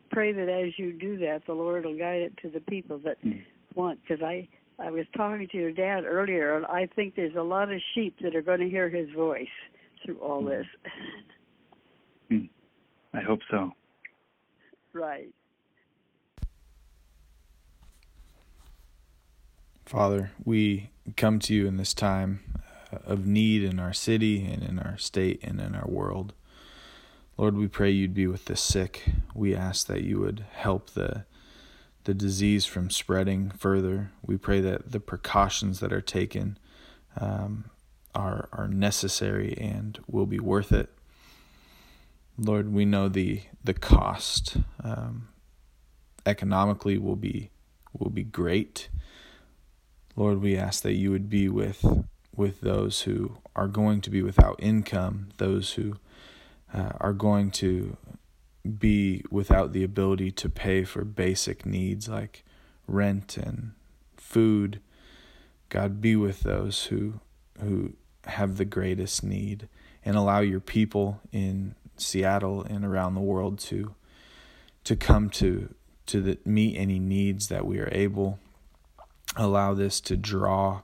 pray 0.09 0.31
that 0.31 0.49
as 0.49 0.77
you 0.79 0.91
do 0.93 1.17
that, 1.17 1.45
the 1.45 1.53
Lord 1.53 1.85
will 1.85 1.97
guide 1.97 2.21
it 2.23 2.37
to 2.37 2.49
the 2.49 2.61
people 2.61 2.97
that 2.99 3.21
Mm. 3.23 3.43
want. 3.75 4.01
Because 4.01 4.21
I 4.23 4.47
I 4.79 4.91
was 4.91 5.05
talking 5.15 5.47
to 5.47 5.57
your 5.57 5.71
dad 5.71 6.05
earlier, 6.05 6.55
and 6.57 6.65
I 6.65 6.87
think 6.87 7.15
there's 7.15 7.35
a 7.35 7.43
lot 7.43 7.71
of 7.71 7.81
sheep 7.93 8.17
that 8.21 8.35
are 8.35 8.41
going 8.41 8.59
to 8.59 8.69
hear 8.69 8.89
his 8.89 9.09
voice 9.11 9.47
through 10.03 10.17
all 10.19 10.41
Mhm. 10.43 10.49
this. 10.49 10.67
Mm. 12.31 12.49
I 13.13 13.21
hope 13.21 13.41
so. 13.49 13.73
right. 14.93 15.33
Father, 19.85 20.31
we 20.43 20.89
come 21.15 21.37
to 21.39 21.53
you 21.53 21.67
in 21.67 21.77
this 21.77 21.93
time 21.93 22.39
of 23.05 23.25
need 23.25 23.63
in 23.63 23.79
our 23.79 23.93
city 23.93 24.45
and 24.45 24.63
in 24.63 24.79
our 24.79 24.97
state 24.97 25.39
and 25.43 25.59
in 25.59 25.75
our 25.75 25.87
world. 25.87 26.33
Lord, 27.37 27.57
we 27.57 27.67
pray 27.67 27.89
you'd 27.91 28.13
be 28.13 28.27
with 28.27 28.45
the 28.45 28.55
sick. 28.55 29.03
We 29.33 29.55
ask 29.55 29.87
that 29.87 30.03
you 30.03 30.19
would 30.19 30.45
help 30.51 30.91
the 30.91 31.25
the 32.05 32.13
disease 32.13 32.65
from 32.65 32.91
spreading 32.91 33.49
further. 33.49 34.11
We 34.23 34.37
pray 34.37 34.61
that 34.61 34.91
the 34.91 34.99
precautions 34.99 35.79
that 35.79 35.91
are 35.91 36.01
taken 36.01 36.57
um, 37.19 37.65
are 38.13 38.47
are 38.53 38.67
necessary 38.67 39.57
and 39.57 39.99
will 40.07 40.27
be 40.27 40.39
worth 40.39 40.71
it. 40.71 40.89
Lord, 42.37 42.71
we 42.71 42.85
know 42.85 43.09
the 43.09 43.41
the 43.63 43.73
cost 43.73 44.57
um, 44.83 45.29
economically 46.25 46.97
will 46.97 47.15
be 47.15 47.49
will 47.97 48.09
be 48.11 48.23
great. 48.23 48.89
Lord, 50.15 50.41
we 50.41 50.55
ask 50.55 50.83
that 50.83 50.93
you 50.93 51.11
would 51.11 51.29
be 51.29 51.49
with 51.49 51.83
with 52.35 52.61
those 52.61 53.01
who 53.01 53.37
are 53.55 53.67
going 53.67 54.01
to 54.01 54.09
be 54.09 54.21
without 54.21 54.55
income, 54.59 55.29
those 55.37 55.73
who 55.73 55.95
uh, 56.73 56.91
are 56.99 57.13
going 57.13 57.51
to 57.51 57.97
be 58.79 59.23
without 59.29 59.73
the 59.73 59.83
ability 59.83 60.31
to 60.31 60.49
pay 60.49 60.83
for 60.83 61.05
basic 61.05 61.65
needs 61.65 62.09
like 62.09 62.43
rent 62.87 63.37
and 63.37 63.71
food. 64.17 64.79
God, 65.69 66.01
be 66.01 66.15
with 66.15 66.41
those 66.41 66.85
who 66.85 67.19
who 67.61 67.93
have 68.25 68.57
the 68.57 68.65
greatest 68.65 69.23
need 69.23 69.69
and 70.03 70.15
allow 70.15 70.39
your 70.39 70.59
people 70.59 71.21
in 71.31 71.75
Seattle 71.97 72.63
and 72.63 72.83
around 72.83 73.15
the 73.15 73.21
world 73.21 73.59
to 73.59 73.95
to 74.83 74.95
come 74.95 75.29
to 75.29 75.73
to 76.07 76.21
the, 76.21 76.37
meet 76.45 76.77
any 76.77 76.99
needs 76.99 77.47
that 77.47 77.65
we 77.65 77.79
are 77.79 77.89
able. 77.91 78.39
Allow 79.35 79.73
this 79.73 79.99
to 80.01 80.15
draw 80.15 80.81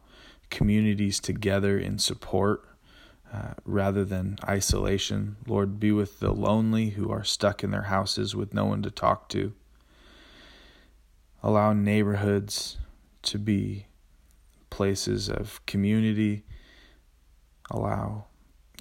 communities 0.52 1.20
together 1.20 1.80
in 1.80 1.98
support 1.98 2.68
uh, 3.34 3.54
rather 3.66 4.06
than 4.06 4.38
isolation. 4.48 5.38
Lord, 5.48 5.80
be 5.80 5.92
with 5.92 6.20
the 6.20 6.34
lonely 6.34 6.90
who 6.90 7.10
are 7.10 7.24
stuck 7.24 7.64
in 7.64 7.72
their 7.72 7.84
houses 7.84 8.36
with 8.36 8.54
no 8.54 8.66
one 8.66 8.84
to 8.84 8.92
talk 8.92 9.30
to. 9.30 9.54
Allow 11.42 11.74
neighborhoods 11.74 12.78
to 13.24 13.40
be 13.40 13.88
places 14.70 15.30
of 15.30 15.66
community. 15.66 16.44
Allow 17.72 18.26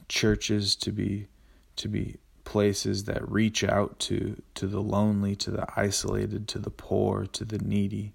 churches 0.09 0.75
to 0.77 0.91
be 0.91 1.29
to 1.77 1.89
be 1.89 2.17
places 2.45 3.05
that 3.05 3.31
reach 3.31 3.63
out 3.63 3.99
to 4.01 4.43
to 4.55 4.67
the 4.67 4.83
lonely, 4.83 5.37
to 5.37 5.53
the 5.53 5.67
isolated, 5.77 6.49
to 6.49 6.59
the 6.59 6.71
poor, 6.71 7.25
to 7.27 7.45
the 7.45 7.59
needy. 7.59 8.13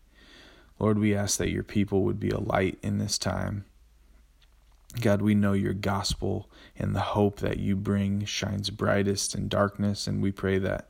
Lord, 0.80 1.00
we 1.00 1.16
ask 1.16 1.38
that 1.38 1.52
your 1.52 1.64
people 1.64 2.04
would 2.04 2.20
be 2.20 2.30
a 2.30 2.40
light 2.40 2.78
in 2.82 2.98
this 2.98 3.18
time. 3.18 3.66
God, 5.02 5.22
we 5.22 5.36
know 5.36 5.54
your 5.54 5.74
gospel 5.74 6.50
and 6.78 6.96
the 6.96 7.02
hope 7.02 7.40
that 7.40 7.58
you 7.58 7.76
bring 7.76 8.26
shines 8.26 8.70
brightest 8.70 9.36
in 9.36 9.48
darkness, 9.48 10.08
and 10.08 10.22
we 10.22 10.32
pray 10.32 10.58
that 10.60 10.90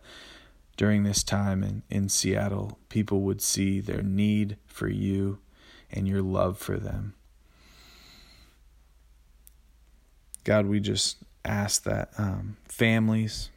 during 0.77 1.03
this 1.03 1.23
time 1.23 1.63
in, 1.63 1.83
in 1.89 2.09
Seattle, 2.09 2.77
people 2.89 3.21
would 3.21 3.41
see 3.41 3.79
their 3.79 4.01
need 4.01 4.57
for 4.65 4.87
you 4.87 5.39
and 5.91 6.07
your 6.07 6.21
love 6.21 6.57
for 6.57 6.77
them. 6.77 7.13
God, 10.43 10.67
we 10.67 10.79
just 10.79 11.17
ask 11.43 11.83
that 11.83 12.09
um, 12.17 12.57
families 12.67 13.49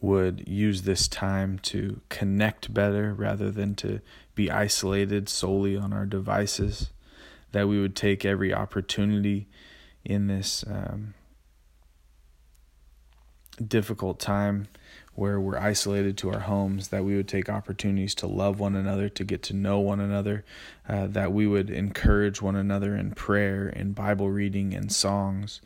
would 0.00 0.48
use 0.48 0.82
this 0.82 1.06
time 1.06 1.58
to 1.58 2.00
connect 2.08 2.72
better 2.72 3.12
rather 3.12 3.50
than 3.50 3.74
to 3.74 4.00
be 4.34 4.50
isolated 4.50 5.28
solely 5.28 5.76
on 5.76 5.92
our 5.92 6.06
devices. 6.06 6.90
That 7.52 7.68
we 7.68 7.80
would 7.80 7.96
take 7.96 8.24
every 8.24 8.54
opportunity 8.54 9.48
in 10.04 10.28
this 10.28 10.64
um, 10.66 11.14
difficult 13.66 14.18
time 14.18 14.68
where 15.14 15.38
we're 15.38 15.58
isolated 15.58 16.16
to 16.16 16.32
our 16.32 16.40
homes, 16.40 16.88
that 16.88 17.04
we 17.04 17.16
would 17.16 17.28
take 17.28 17.50
opportunities 17.50 18.14
to 18.14 18.26
love 18.26 18.58
one 18.58 18.74
another, 18.74 19.08
to 19.08 19.24
get 19.24 19.42
to 19.42 19.54
know 19.54 19.78
one 19.78 20.00
another, 20.00 20.44
uh, 20.88 21.06
that 21.08 21.32
we 21.32 21.46
would 21.46 21.68
encourage 21.68 22.40
one 22.40 22.56
another 22.56 22.96
in 22.96 23.10
prayer, 23.10 23.68
in 23.68 23.92
Bible 23.92 24.30
reading, 24.30 24.72
and 24.72 24.90
songs. 24.90 25.60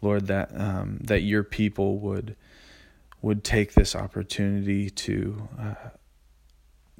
Lord, 0.00 0.26
that 0.28 0.58
um, 0.58 0.98
that 1.02 1.20
your 1.20 1.42
people 1.42 1.98
would 1.98 2.36
would 3.24 3.42
take 3.42 3.72
this 3.72 3.96
opportunity 3.96 4.90
to 4.90 5.48
uh, 5.58 5.74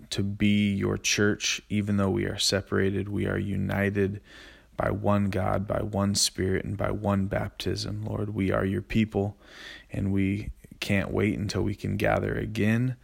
to 0.09 0.23
be 0.23 0.73
your 0.73 0.97
church, 0.97 1.61
even 1.69 1.99
though 1.99 2.11
we 2.11 2.25
are 2.25 2.39
separated, 2.39 3.09
we 3.09 3.27
are 3.27 3.39
united 3.39 4.21
by 4.77 4.91
one 4.91 5.29
God, 5.29 5.67
by 5.67 5.83
one 5.83 6.15
Spirit, 6.15 6.65
and 6.65 6.77
by 6.77 6.91
one 6.91 7.27
baptism. 7.27 8.05
Lord, 8.05 8.35
we 8.35 8.51
are 8.51 8.65
your 8.65 8.83
people, 8.83 9.37
and 9.91 10.13
we 10.13 10.51
can't 10.81 11.11
wait 11.11 11.39
until 11.39 11.63
we 11.63 11.75
can 11.75 11.97
gather 11.97 12.35
again. 12.35 12.97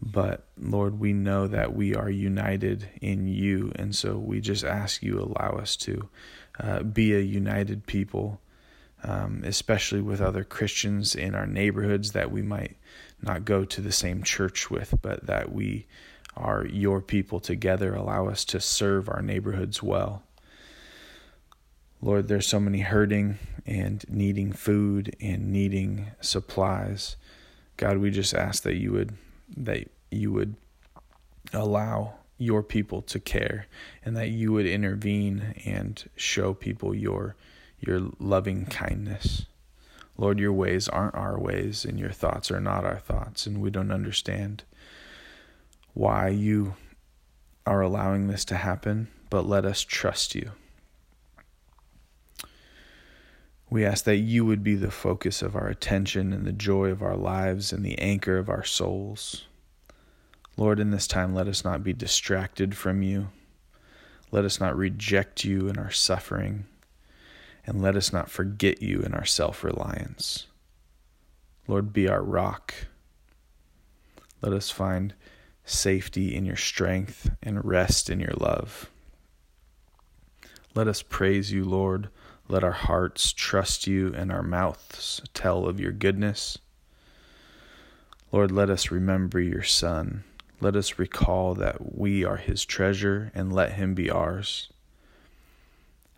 But 0.00 0.46
Lord, 0.56 1.00
we 1.00 1.12
know 1.12 1.48
that 1.48 1.74
we 1.74 1.94
are 1.94 2.10
united 2.10 2.88
in 3.00 3.26
you. 3.26 3.72
And 3.74 3.94
so 3.94 4.16
we 4.18 4.40
just 4.40 4.64
ask 4.64 5.02
you 5.02 5.18
allow 5.18 5.58
us 5.58 5.76
to 5.78 6.08
uh, 6.60 6.82
be 6.82 7.14
a 7.14 7.20
united 7.20 7.86
people, 7.86 8.40
um, 9.04 9.42
especially 9.44 10.00
with 10.00 10.20
other 10.20 10.44
Christians 10.44 11.14
in 11.14 11.34
our 11.34 11.46
neighborhoods 11.46 12.12
that 12.12 12.30
we 12.30 12.42
might 12.42 12.76
not 13.22 13.44
go 13.44 13.64
to 13.64 13.80
the 13.80 13.92
same 13.92 14.22
church 14.22 14.70
with, 14.70 14.94
but 15.02 15.26
that 15.26 15.52
we 15.52 15.86
are 16.36 16.66
your 16.66 17.00
people 17.00 17.40
together. 17.40 17.94
Allow 17.94 18.28
us 18.28 18.44
to 18.46 18.60
serve 18.60 19.08
our 19.08 19.22
neighborhoods 19.22 19.82
well. 19.82 20.22
Lord, 22.00 22.28
there's 22.28 22.46
so 22.46 22.60
many 22.60 22.80
hurting 22.80 23.38
and 23.66 24.04
needing 24.08 24.52
food 24.52 25.16
and 25.20 25.52
needing 25.52 26.06
supplies. 26.20 27.16
God, 27.76 27.98
we 27.98 28.10
just 28.10 28.34
ask 28.34 28.62
that 28.62 28.76
you 28.76 28.92
would 28.92 29.16
that 29.56 29.88
you 30.10 30.30
would 30.30 30.54
allow 31.52 32.14
your 32.36 32.62
people 32.62 33.02
to 33.02 33.18
care 33.18 33.66
and 34.04 34.16
that 34.16 34.28
you 34.28 34.52
would 34.52 34.66
intervene 34.66 35.54
and 35.64 36.08
show 36.14 36.54
people 36.54 36.94
your 36.94 37.34
your 37.80 38.10
loving 38.18 38.66
kindness. 38.66 39.46
Lord, 40.16 40.38
your 40.38 40.52
ways 40.52 40.88
aren't 40.88 41.14
our 41.14 41.38
ways 41.38 41.84
and 41.84 41.98
your 41.98 42.10
thoughts 42.10 42.50
are 42.50 42.60
not 42.60 42.84
our 42.84 42.98
thoughts 42.98 43.46
and 43.46 43.60
we 43.60 43.70
don't 43.70 43.92
understand 43.92 44.64
why 45.94 46.28
you 46.28 46.74
are 47.66 47.80
allowing 47.80 48.26
this 48.26 48.44
to 48.46 48.56
happen, 48.56 49.08
but 49.30 49.46
let 49.46 49.64
us 49.64 49.82
trust 49.82 50.34
you. 50.34 50.52
We 53.70 53.84
ask 53.84 54.04
that 54.04 54.16
you 54.16 54.46
would 54.46 54.64
be 54.64 54.74
the 54.74 54.90
focus 54.90 55.42
of 55.42 55.54
our 55.54 55.68
attention 55.68 56.32
and 56.32 56.46
the 56.46 56.52
joy 56.52 56.88
of 56.90 57.02
our 57.02 57.16
lives 57.16 57.72
and 57.72 57.84
the 57.84 57.98
anchor 57.98 58.38
of 58.38 58.48
our 58.48 58.64
souls. 58.64 59.44
Lord, 60.56 60.80
in 60.80 60.90
this 60.90 61.06
time, 61.06 61.34
let 61.34 61.46
us 61.46 61.64
not 61.64 61.84
be 61.84 61.92
distracted 61.92 62.76
from 62.76 63.02
you. 63.02 63.28
Let 64.32 64.44
us 64.44 64.58
not 64.58 64.76
reject 64.76 65.44
you 65.44 65.68
in 65.68 65.78
our 65.78 65.90
suffering. 65.90 66.64
And 67.68 67.82
let 67.82 67.96
us 67.96 68.12
not 68.12 68.30
forget 68.30 68.82
you 68.82 69.00
in 69.00 69.12
our 69.12 69.24
self 69.26 69.62
reliance. 69.62 70.46
Lord, 71.66 71.92
be 71.92 72.08
our 72.08 72.22
rock. 72.22 72.72
Let 74.40 74.52
us 74.52 74.70
find 74.70 75.14
safety 75.64 76.34
in 76.34 76.44
your 76.46 76.56
strength 76.56 77.30
and 77.42 77.64
rest 77.64 78.08
in 78.08 78.20
your 78.20 78.34
love. 78.38 78.90
Let 80.74 80.88
us 80.88 81.02
praise 81.02 81.52
you, 81.52 81.64
Lord 81.64 82.08
let 82.48 82.64
our 82.64 82.72
hearts 82.72 83.32
trust 83.32 83.86
you 83.86 84.12
and 84.14 84.32
our 84.32 84.42
mouths 84.42 85.20
tell 85.34 85.66
of 85.66 85.78
your 85.78 85.92
goodness. 85.92 86.56
Lord, 88.32 88.50
let 88.50 88.70
us 88.70 88.90
remember 88.90 89.38
your 89.38 89.62
Son. 89.62 90.24
Let 90.60 90.74
us 90.74 90.98
recall 90.98 91.54
that 91.56 91.96
we 91.96 92.24
are 92.24 92.36
his 92.38 92.64
treasure 92.64 93.30
and 93.34 93.52
let 93.52 93.72
him 93.72 93.94
be 93.94 94.10
ours. 94.10 94.70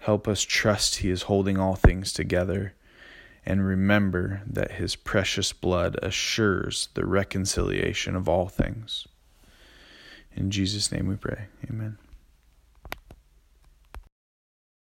Help 0.01 0.27
us 0.27 0.43
trust 0.43 0.97
he 0.97 1.11
is 1.11 1.23
holding 1.23 1.59
all 1.59 1.75
things 1.75 2.13
together 2.13 2.75
and 3.45 3.67
remember 3.67 4.43
that 4.47 4.73
his 4.73 4.97
precious 4.97 5.53
blood 5.53 5.99
assures 6.03 6.89
the 6.95 7.07
reconciliation 7.07 8.17
of 8.17 8.29
all 8.29 8.49
things. 8.49 9.07
In 10.35 10.51
Jesus' 10.51 10.93
name 10.93 11.07
we 11.07 11.17
pray. 11.17 11.47
Amen. 11.69 11.99